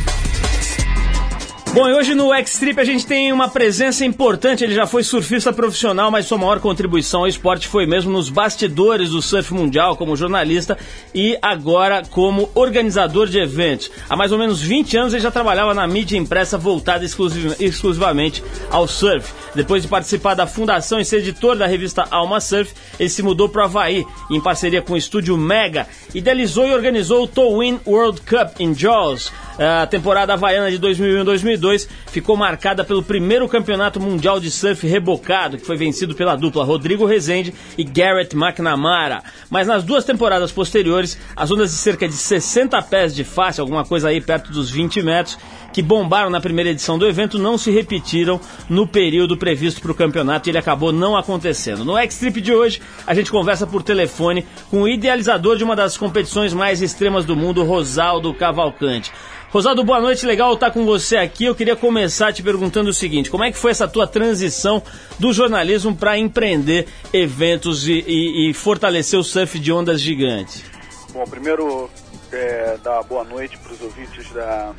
[1.83, 4.63] Bom, e hoje no X-Trip a gente tem uma presença importante.
[4.63, 9.11] Ele já foi surfista profissional, mas sua maior contribuição ao esporte foi mesmo nos bastidores
[9.11, 10.79] do surf mundial, como jornalista
[11.13, 13.91] e agora como organizador de eventos.
[14.09, 18.45] Há mais ou menos 20 anos ele já trabalhava na mídia impressa voltada exclusiv- exclusivamente
[18.71, 19.33] ao surf.
[19.53, 23.49] Depois de participar da fundação e ser editor da revista Alma Surf, ele se mudou
[23.49, 28.21] para o Havaí, em parceria com o estúdio Mega, idealizou e organizou o Towin World
[28.21, 29.33] Cup em Jaws.
[29.59, 35.67] A temporada havaiana de 2001-2002 ficou marcada pelo primeiro campeonato mundial de surf rebocado, que
[35.67, 39.23] foi vencido pela dupla Rodrigo Rezende e Garrett McNamara.
[39.51, 43.85] Mas nas duas temporadas posteriores, as ondas de cerca de 60 pés de face, alguma
[43.85, 45.39] coisa aí perto dos 20 metros,
[45.73, 49.95] que bombaram na primeira edição do evento, não se repetiram no período previsto para o
[49.95, 51.85] campeonato e ele acabou não acontecendo.
[51.85, 55.97] No X-Trip de hoje, a gente conversa por telefone com o idealizador de uma das
[55.97, 59.11] competições mais extremas do mundo, Rosaldo Cavalcante.
[59.53, 61.45] Rosaldo, boa noite, legal estar com você aqui.
[61.45, 64.83] Eu queria começar te perguntando o seguinte: como é que foi essa tua transição
[65.19, 70.65] do jornalismo para empreender eventos e, e- e fortalecer o surf de ondas gigantes?
[71.13, 71.91] Bom, primeiro,
[72.33, 74.73] é, dar boa noite para os ouvintes da,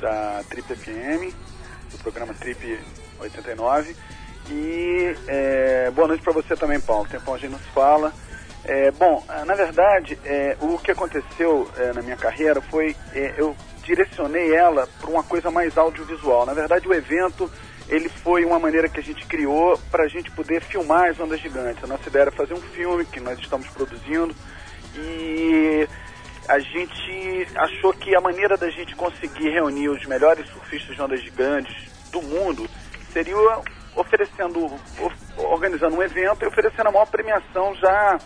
[0.00, 1.32] da Trip FM,
[1.92, 2.80] do programa Trip
[3.20, 3.94] 89.
[4.50, 7.06] E é, boa noite para você também, Paulo.
[7.08, 8.12] Tempão a gente não se fala.
[8.64, 13.54] É, bom, na verdade, é, o que aconteceu é, na minha carreira foi é, eu
[13.82, 16.46] direcionei ela para uma coisa mais audiovisual.
[16.46, 17.50] Na verdade, o evento
[17.88, 21.40] ele foi uma maneira que a gente criou para a gente poder filmar as ondas
[21.40, 21.82] gigantes.
[21.82, 24.34] A nossa ideia era fazer um filme que nós estamos produzindo
[24.96, 25.88] e
[26.48, 31.20] a gente achou que a maneira da gente conseguir reunir os melhores surfistas de ondas
[31.22, 31.74] gigantes
[32.10, 32.68] do mundo
[33.12, 33.36] seria
[33.96, 34.70] oferecendo,
[35.36, 38.18] organizando um evento e oferecendo a maior premiação já,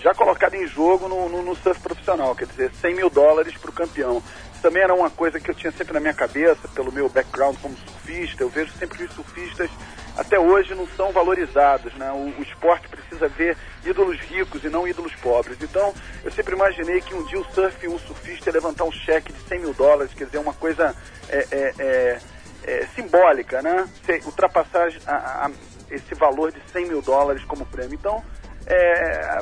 [0.00, 3.70] já colocada em jogo no, no- no surf profissional, quer dizer, 100 mil dólares para
[3.70, 4.22] o campeão.
[4.64, 7.76] Também era uma coisa que eu tinha sempre na minha cabeça, pelo meu background como
[7.76, 8.42] surfista.
[8.42, 9.70] Eu vejo sempre que os surfistas
[10.16, 12.10] até hoje não são valorizados, né?
[12.12, 15.58] O, o esporte precisa ver ídolos ricos e não ídolos pobres.
[15.60, 15.92] Então,
[16.24, 19.38] eu sempre imaginei que um dia o surf, um surfista ia levantar um cheque de
[19.48, 20.96] 100 mil dólares, quer dizer, uma coisa
[21.28, 22.20] é, é, é,
[22.64, 23.86] é, simbólica, né?
[24.06, 25.50] Se- ultrapassar a- a-
[25.90, 27.92] esse valor de 100 mil dólares como prêmio.
[27.92, 28.24] Então,
[28.66, 29.40] é,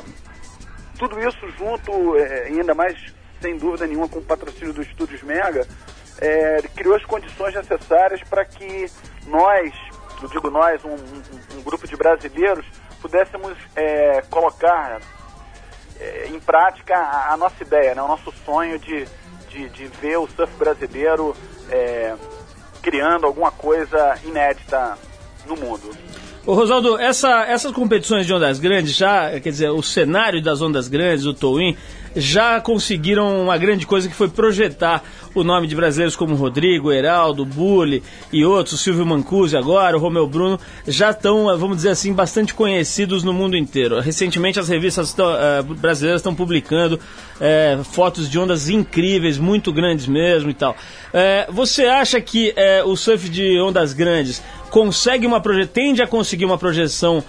[0.99, 2.97] tudo isso junto, é, ainda mais,
[3.43, 5.67] sem dúvida nenhuma, com o patrocínio dos Estúdios Mega,
[6.21, 8.89] é, criou as condições necessárias para que
[9.27, 9.73] nós,
[10.21, 12.65] eu digo nós, um, um- um grupo de brasileiros,
[13.01, 15.01] pudéssemos é, colocar
[15.99, 19.05] é, em prática a, a nossa ideia, né, o nosso sonho de,
[19.49, 21.35] de, de ver o surf brasileiro
[21.69, 22.13] é,
[22.81, 24.97] criando alguma coisa inédita
[25.45, 25.91] no mundo.
[26.45, 30.87] Ô Rosaldo, essa- essas competições de ondas grandes já, quer dizer, o cenário das ondas
[30.87, 31.77] grandes, o Towin,
[32.15, 35.03] já conseguiram uma grande coisa que foi projetar
[35.33, 40.27] o nome de brasileiros como Rodrigo, Heraldo, Bulli e outros, Silvio Mancusi agora, o Romeu
[40.27, 43.99] Bruno, já estão, eh, vamos dizer assim, bastante conhecidos no mundo inteiro.
[43.99, 46.99] Recentemente as revistas eh, brasileiras estão publicando
[47.41, 50.75] eh, fotos de ondas incríveis, muito grandes mesmo e tal.
[51.49, 52.53] Você acha que
[52.85, 57.23] o surf de ondas grandes consegue uma proje tende a conseguir uma projeção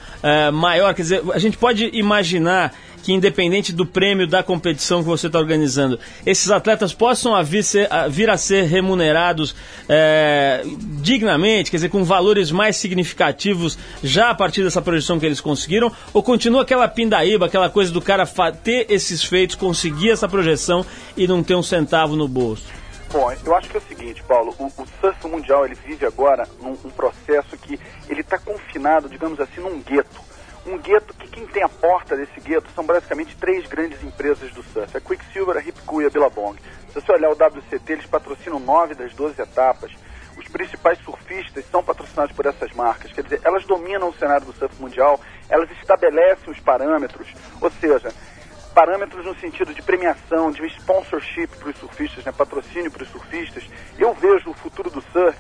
[0.53, 0.95] maior?
[0.95, 2.73] Quer dizer, a gente pode imaginar
[3.05, 7.63] que independente do prêmio da competição que você está organizando, esses atletas possam a vir,
[7.63, 9.55] ser- a vir a ser remunerados
[9.87, 10.65] eh,
[11.03, 15.93] dignamente, quer dizer, com valores mais significativos já a partir dessa projeção que eles conseguiram,
[16.15, 18.25] ou continua aquela pindaíba, aquela coisa do cara
[18.63, 20.85] ter esses feitos, conseguir essa projeção
[21.15, 22.65] e não ter um centavo no bolso?
[23.13, 26.49] Bom, eu acho que é o seguinte, Paulo, o, o surf mundial ele vive agora
[26.61, 27.79] num um processo que
[28.09, 30.24] ele está confinado, digamos assim, num gueto.
[30.67, 34.63] Um gueto que quem tem a porta desse gueto são basicamente três grandes empresas do
[34.63, 36.59] surf, a Quicksilver, a Ripcool e a Billabong.
[36.89, 39.93] Se você olhar o WCT, eles patrocinam nove das 12 etapas.
[40.39, 43.13] Os principais surfistas são patrocinados por essas marcas.
[43.13, 47.29] Quer dizer, elas dominam o cenário do surf mundial, elas estabelecem os parâmetros,
[47.61, 48.11] ou seja,
[48.75, 53.65] parâmetros no sentido de premiação, de sponsorship para os surfistas, né, patrocínio para os surfistas.
[53.99, 55.39] Eu vejo o futuro do surf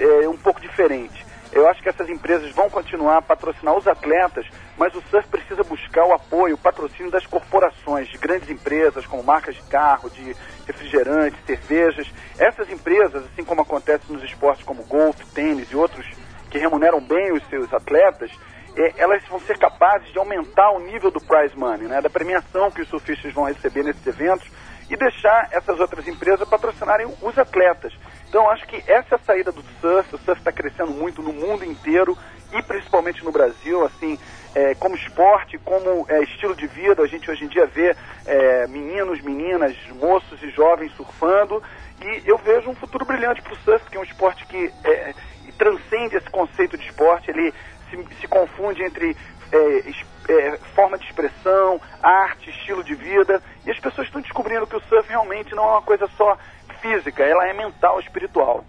[0.00, 1.21] é, um pouco diferente.
[1.52, 4.46] Eu acho que essas empresas vão continuar a patrocinar os atletas,
[4.78, 9.22] mas o surf precisa buscar o apoio, o patrocínio das corporações, de grandes empresas como
[9.22, 10.34] marcas de carro, de
[10.66, 12.10] refrigerantes, cervejas.
[12.38, 16.06] Essas empresas, assim como acontece nos esportes como golfe, tênis e outros
[16.50, 18.30] que remuneram bem os seus atletas,
[18.74, 22.70] eh, elas vão ser capazes de aumentar o nível do prize money, né, da premiação
[22.70, 24.48] que os surfistas vão receber nesses eventos
[24.88, 27.92] e deixar essas outras empresas patrocinarem os atletas.
[28.32, 30.14] Então, acho que essa é a saída do surf.
[30.14, 32.16] O surf está crescendo muito no mundo inteiro
[32.50, 34.18] e principalmente no Brasil, assim,
[34.54, 37.02] eh, como esporte, como eh, estilo de vida.
[37.02, 41.62] A gente hoje em dia vê eh, meninos, meninas, moços e jovens surfando
[42.00, 45.12] e eu vejo um futuro brilhante para o surf, que é um esporte que eh,
[45.58, 47.30] transcende esse conceito de esporte.
[47.30, 47.52] Ele
[47.90, 49.14] se, se confunde entre
[49.52, 49.90] é,
[50.28, 53.42] é, forma de expressão, arte, estilo de vida.
[53.66, 56.38] E as pessoas estão descobrindo que o surf realmente não é uma coisa só
[56.82, 58.64] física, ela é mental, espiritual.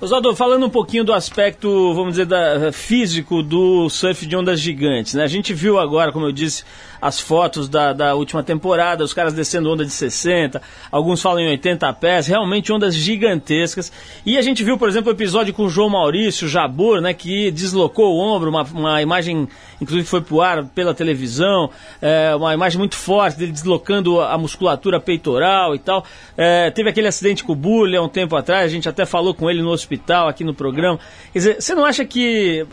[0.00, 5.12] Oswaldo, falando um pouquinho do aspecto, vamos dizer, da, físico do surf de ondas gigantes,
[5.12, 5.22] né?
[5.22, 6.64] A gente viu agora, como eu disse,
[7.00, 11.48] as fotos da, da última temporada, os caras descendo onda de 60, alguns falam em
[11.48, 13.92] 80 pés, realmente ondas gigantescas.
[14.24, 17.14] E a gente viu, por exemplo, o episódio com o João Maurício Jabur, né?
[17.14, 19.48] Que deslocou o ombro, uma, uma imagem,
[19.80, 21.70] inclusive foi pro ar pela televisão,
[22.02, 26.04] é, uma imagem muito forte dele deslocando a musculatura peitoral e tal.
[26.36, 29.34] É, teve aquele acidente com o Bully há um tempo atrás, a gente até falou
[29.34, 30.98] com ele no hospital aqui no programa.
[31.32, 32.66] Quer dizer, você não acha que,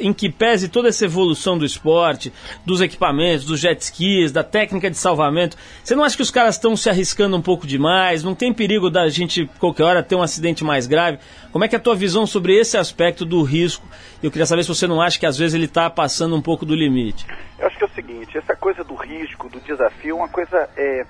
[0.00, 2.32] em que pese toda essa evolução do esporte,
[2.64, 6.54] dos equipamentos, dos jet skis, da técnica de salvamento, você não acha que os caras
[6.54, 8.22] estão se arriscando um pouco demais?
[8.22, 11.18] Não tem perigo da gente, qualquer hora, ter um acidente mais grave?
[11.52, 13.86] Como é que é a tua visão sobre esse aspecto do risco?
[14.22, 16.64] Eu queria saber se você não acha que às vezes ele está passando um pouco
[16.64, 17.26] do limite.
[17.58, 20.68] Eu acho que é o seguinte, essa coisa do risco, do desafio, é uma coisa
[20.76, 21.04] é,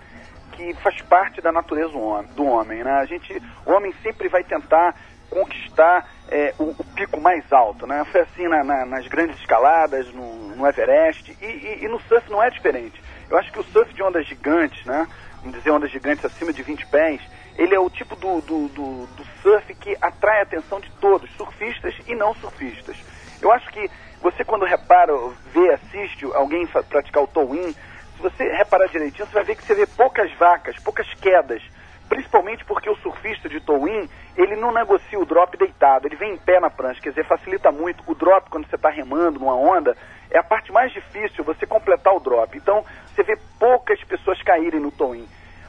[0.52, 1.92] que faz parte da natureza
[2.36, 2.92] do homem, né?
[2.92, 4.94] A gente, o homem sempre vai tentar
[5.30, 8.04] conquistar é, o, o pico mais alto, né?
[8.10, 12.30] Foi assim na- na- nas grandes escaladas, no, no Everest, e, e- e no surf
[12.30, 13.00] não é diferente.
[13.30, 15.06] Eu acho que o surf de ondas gigantes, né?
[15.42, 17.20] Vamos dizer ondas gigantes acima de 20 pés,
[17.56, 21.30] ele é o tipo do, do, do, do surf que atrai a atenção de todos,
[21.36, 22.96] surfistas e não surfistas.
[23.42, 23.90] Eu acho que
[24.22, 25.12] você quando repara,
[25.52, 27.72] vê, assiste alguém praticar o tow-in,
[28.16, 31.62] se você reparar direitinho, você vai ver que você vê poucas vacas, poucas quedas.
[32.08, 36.36] Principalmente porque o surfista de tow-in, ele não negocia o drop deitado, ele vem em
[36.36, 38.02] pé na prancha, quer dizer, facilita muito.
[38.06, 39.96] O drop, quando você está remando numa onda,
[40.30, 42.56] é a parte mais difícil, você completar o drop.
[42.56, 45.26] Então, você vê poucas pessoas caírem no tow-in.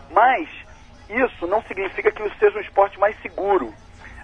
[0.09, 0.49] Mas,
[1.09, 3.71] isso não significa que seja um esporte mais seguro.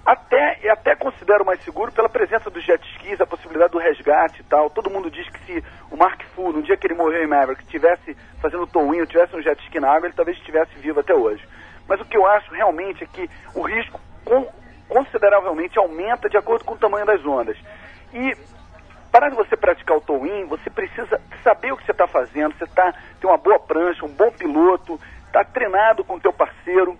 [0.03, 4.43] Até, até considero mais seguro pela presença dos jet skis, a possibilidade do resgate e
[4.45, 4.67] tal.
[4.71, 7.61] Todo mundo diz que se o Mark Fu, no dia que ele morreu em Maverick,
[7.61, 11.13] estivesse fazendo tow-in ou tivesse um jet ski na água, ele talvez estivesse vivo até
[11.13, 11.47] hoje.
[11.87, 13.99] Mas o que eu acho realmente é que o risco
[14.87, 17.57] consideravelmente aumenta de acordo com o tamanho das ondas.
[18.13, 18.35] E
[19.11, 22.93] para você praticar o tow-in, você precisa saber o que você está fazendo, você tá,
[23.19, 26.97] tem uma boa prancha, um bom piloto, está treinado com o teu parceiro.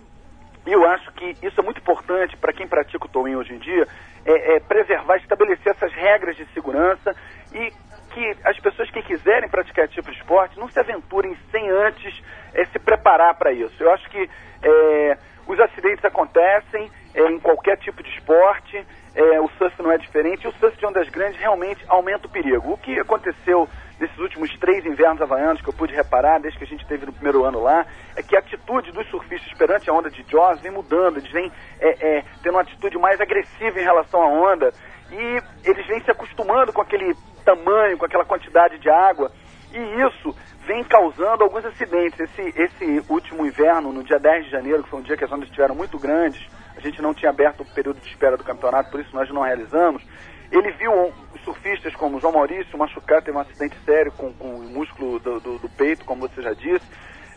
[0.66, 3.60] E eu acho que isso é muito importante para quem pratica o tow-in hoje em
[3.60, 3.88] dia,
[4.26, 7.16] é, é preservar, estabelecer essas regras de segurança
[7.54, 7.74] e
[8.12, 12.22] que as pessoas que quiserem praticar esse tipo de esporte não se aventurem sem antes
[12.54, 13.74] é, se preparar para isso.
[13.80, 14.30] Eu acho que
[14.62, 15.18] é,
[15.52, 20.46] os acidentes acontecem é, em qualquer tipo de esporte, é, o surf não é diferente,
[20.46, 22.72] e o surf de ondas grandes realmente aumenta o perigo.
[22.72, 23.68] O que aconteceu
[24.00, 27.12] nesses últimos três invernos havaianos que eu pude reparar, desde que a gente teve no
[27.12, 27.86] primeiro ano lá,
[28.16, 31.52] é que a atitude dos surfistas perante a onda de Jaws vem mudando, eles vêm
[31.82, 34.72] é, é, tendo uma atitude mais agressiva em relação à onda,
[35.12, 39.30] e eles vêm se acostumando com aquele tamanho, com aquela quantidade de água,
[39.74, 42.20] e isso vem causando alguns acidentes.
[42.20, 45.32] Esse, esse último inverno, no dia 10 de janeiro, que foi um dia que as
[45.32, 46.46] ondas estiveram muito grandes,
[46.76, 49.42] a gente não tinha aberto o período de espera do campeonato, por isso nós não
[49.42, 50.04] realizamos.
[50.52, 51.14] Ele viu
[51.44, 55.58] surfistas como João Maurício machucar, teve um acidente sério com, com o músculo do, do-
[55.60, 56.86] do peito, como você já disse.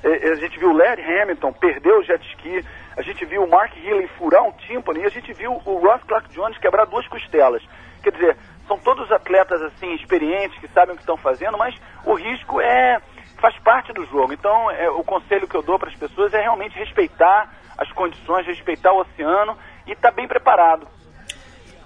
[0.05, 2.63] A gente viu o Larry Hamilton perder o jet ski,
[2.95, 6.03] a gente viu o Mark Healy furar um tímpano e a gente viu o Ross
[6.05, 7.63] Clark Jones quebrar duas costelas.
[8.03, 8.37] Quer dizer,
[8.67, 13.01] são todos atletas assim experientes que sabem o que estão fazendo, mas o risco é
[13.41, 14.33] faz parte do jogo.
[14.33, 18.47] Então, é, o conselho que eu dou para as pessoas é realmente respeitar as condições,
[18.47, 19.57] respeitar o oceano
[19.87, 20.87] e estar bem preparado.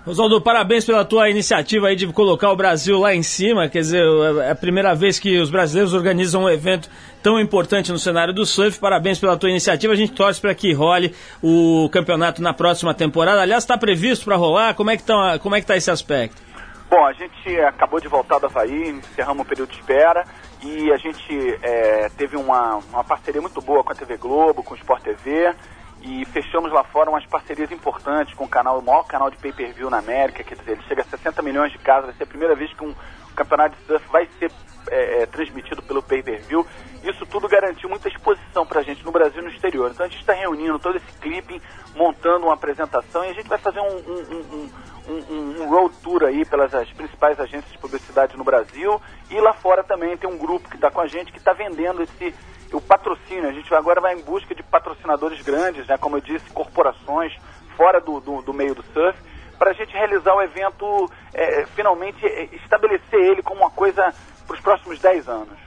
[0.06, 3.68] Oswaldo, parabéns pela tua iniciativa aí de colocar o Brasil lá em cima.
[3.68, 4.02] Quer dizer,
[4.42, 6.88] é a primeira vez que os brasileiros organizam um evento
[7.22, 8.78] tão importante no cenário do surf.
[8.78, 9.92] Parabéns pela tua iniciativa.
[9.92, 13.42] A gente torce para que role o campeonato na próxima temporada.
[13.42, 14.72] Aliás, está previsto para rolar?
[14.74, 16.47] Como é que tá, como é que tá esse aspecto?
[16.90, 20.24] Bom, a gente acabou de voltar do Havaí, encerramos o período de espera
[20.62, 24.72] e a gente é, teve uma, uma parceria muito boa com a TV Globo, com
[24.72, 25.54] o Sport TV
[26.00, 29.90] e fechamos lá fora umas parcerias importantes com o canal, o maior canal de pay-per-view
[29.90, 32.54] na América, quer dizer, ele chega a 60 milhões de casas, vai ser a primeira
[32.54, 32.94] vez que um
[33.36, 34.50] campeonato de surf vai ser
[34.90, 36.66] é, é, transmitido pelo pay-per-view.
[37.02, 39.90] Isso tudo garantiu muita exposição pra gente no Brasil e no exterior.
[39.90, 41.60] Então a gente está reunindo todo esse clipe,
[41.94, 44.70] montando uma apresentação e a gente vai fazer um, um, um,
[45.08, 49.00] um, um- road tour aí pelas as principais agências de publicidade no Brasil
[49.30, 52.02] e lá fora também tem um grupo que está com a gente que está vendendo
[52.02, 52.34] esse
[52.72, 53.48] o patrocínio.
[53.48, 57.32] A gente agora vai em busca de patrocinadores grandes, né, como eu disse, corporações
[57.76, 59.18] fora do, do, do meio do surf,
[59.58, 64.14] para a gente realizar o evento, é, finalmente é, estabelecer ele como uma coisa
[64.46, 65.58] para os próximos 10 anos.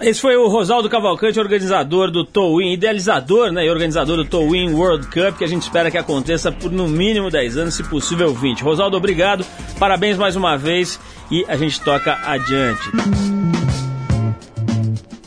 [0.00, 5.06] Esse foi o Rosaldo Cavalcante, organizador do Towin, idealizador né, e organizador do Towin World
[5.06, 8.62] Cup, que a gente espera que aconteça por no mínimo 10 anos, se possível 20.
[8.62, 9.44] Rosaldo, obrigado,
[9.78, 13.67] parabéns mais uma vez e a gente toca adiante.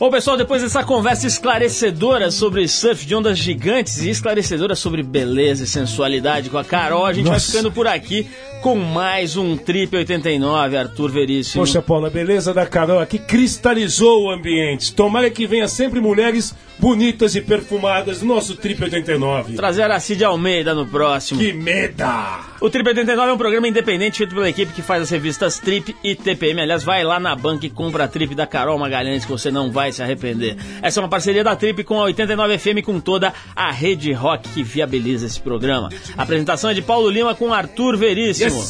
[0.02, 5.62] Bom, pessoal, depois dessa conversa esclarecedora sobre surf de ondas gigantes e esclarecedora sobre beleza
[5.62, 7.46] e sensualidade com a Carol, a gente vai Nossa.
[7.46, 8.26] ficando por aqui
[8.62, 11.62] com mais um Trip 89, Arthur Veríssimo.
[11.62, 14.92] Poxa, Paulo, a beleza da Carol aqui cristalizou o ambiente.
[14.92, 16.52] Tomara que venha sempre mulheres
[16.82, 19.54] bonitas e perfumadas no nosso Trip 89.
[19.54, 21.38] Trazer a Cid Almeida no próximo.
[21.38, 22.40] Que meda!
[22.60, 25.94] O Trip 89 é um programa independente feito pela equipe que faz as revistas Trip
[26.02, 26.60] e TPM.
[26.60, 29.70] Aliás, vai lá na banca e compra a Trip da Carol Magalhães que você não
[29.70, 30.56] vai se arrepender.
[30.82, 34.48] Essa é uma parceria da Trip com a 89 FM com toda a rede rock
[34.48, 35.88] que viabiliza esse programa.
[36.16, 38.60] A apresentação é de Paulo Lima com Arthur Veríssimo.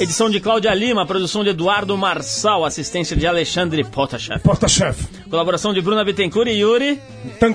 [0.00, 4.40] Edição de Cláudia Lima, produção de Eduardo Marçal, assistência de Alexandre Potashev.
[4.40, 6.98] Porta-chefe, Colaboração de Bruna Bittencourt e Yuri.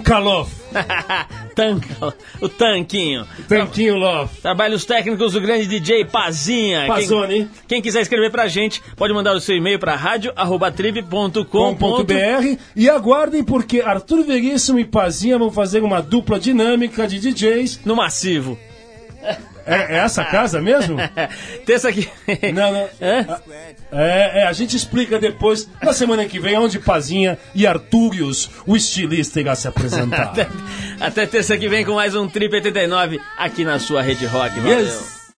[0.05, 0.47] Tankalov,
[1.55, 3.25] Tanca, o Tanquinho.
[3.47, 4.39] Tanquinho Love.
[4.39, 6.85] Trabalhos técnicos do grande DJ Pazinha.
[6.85, 7.37] Pazone.
[7.37, 11.43] Quem, quem quiser escrever pra gente, pode mandar o seu e-mail pra rádio.trib.com.br.
[11.49, 17.81] com.br e aguardem porque Arthur Veríssimo e Pazinha vão fazer uma dupla dinâmica de DJs
[17.83, 18.57] No massivo.
[19.65, 20.97] É, é essa casa mesmo?
[21.65, 22.07] Terça que.
[22.53, 22.89] Não, não.
[23.01, 23.41] Hã?
[23.91, 28.75] É, é, a gente explica depois, na semana que vem, onde Pazinha e Artúrios, o
[28.75, 30.25] estilista, irá se apresentar.
[30.35, 30.47] Até,
[30.99, 34.59] até terça que vem com mais um Trip 89 aqui na sua Rede Rock.
[34.59, 34.79] Valeu.
[34.79, 35.24] Yes.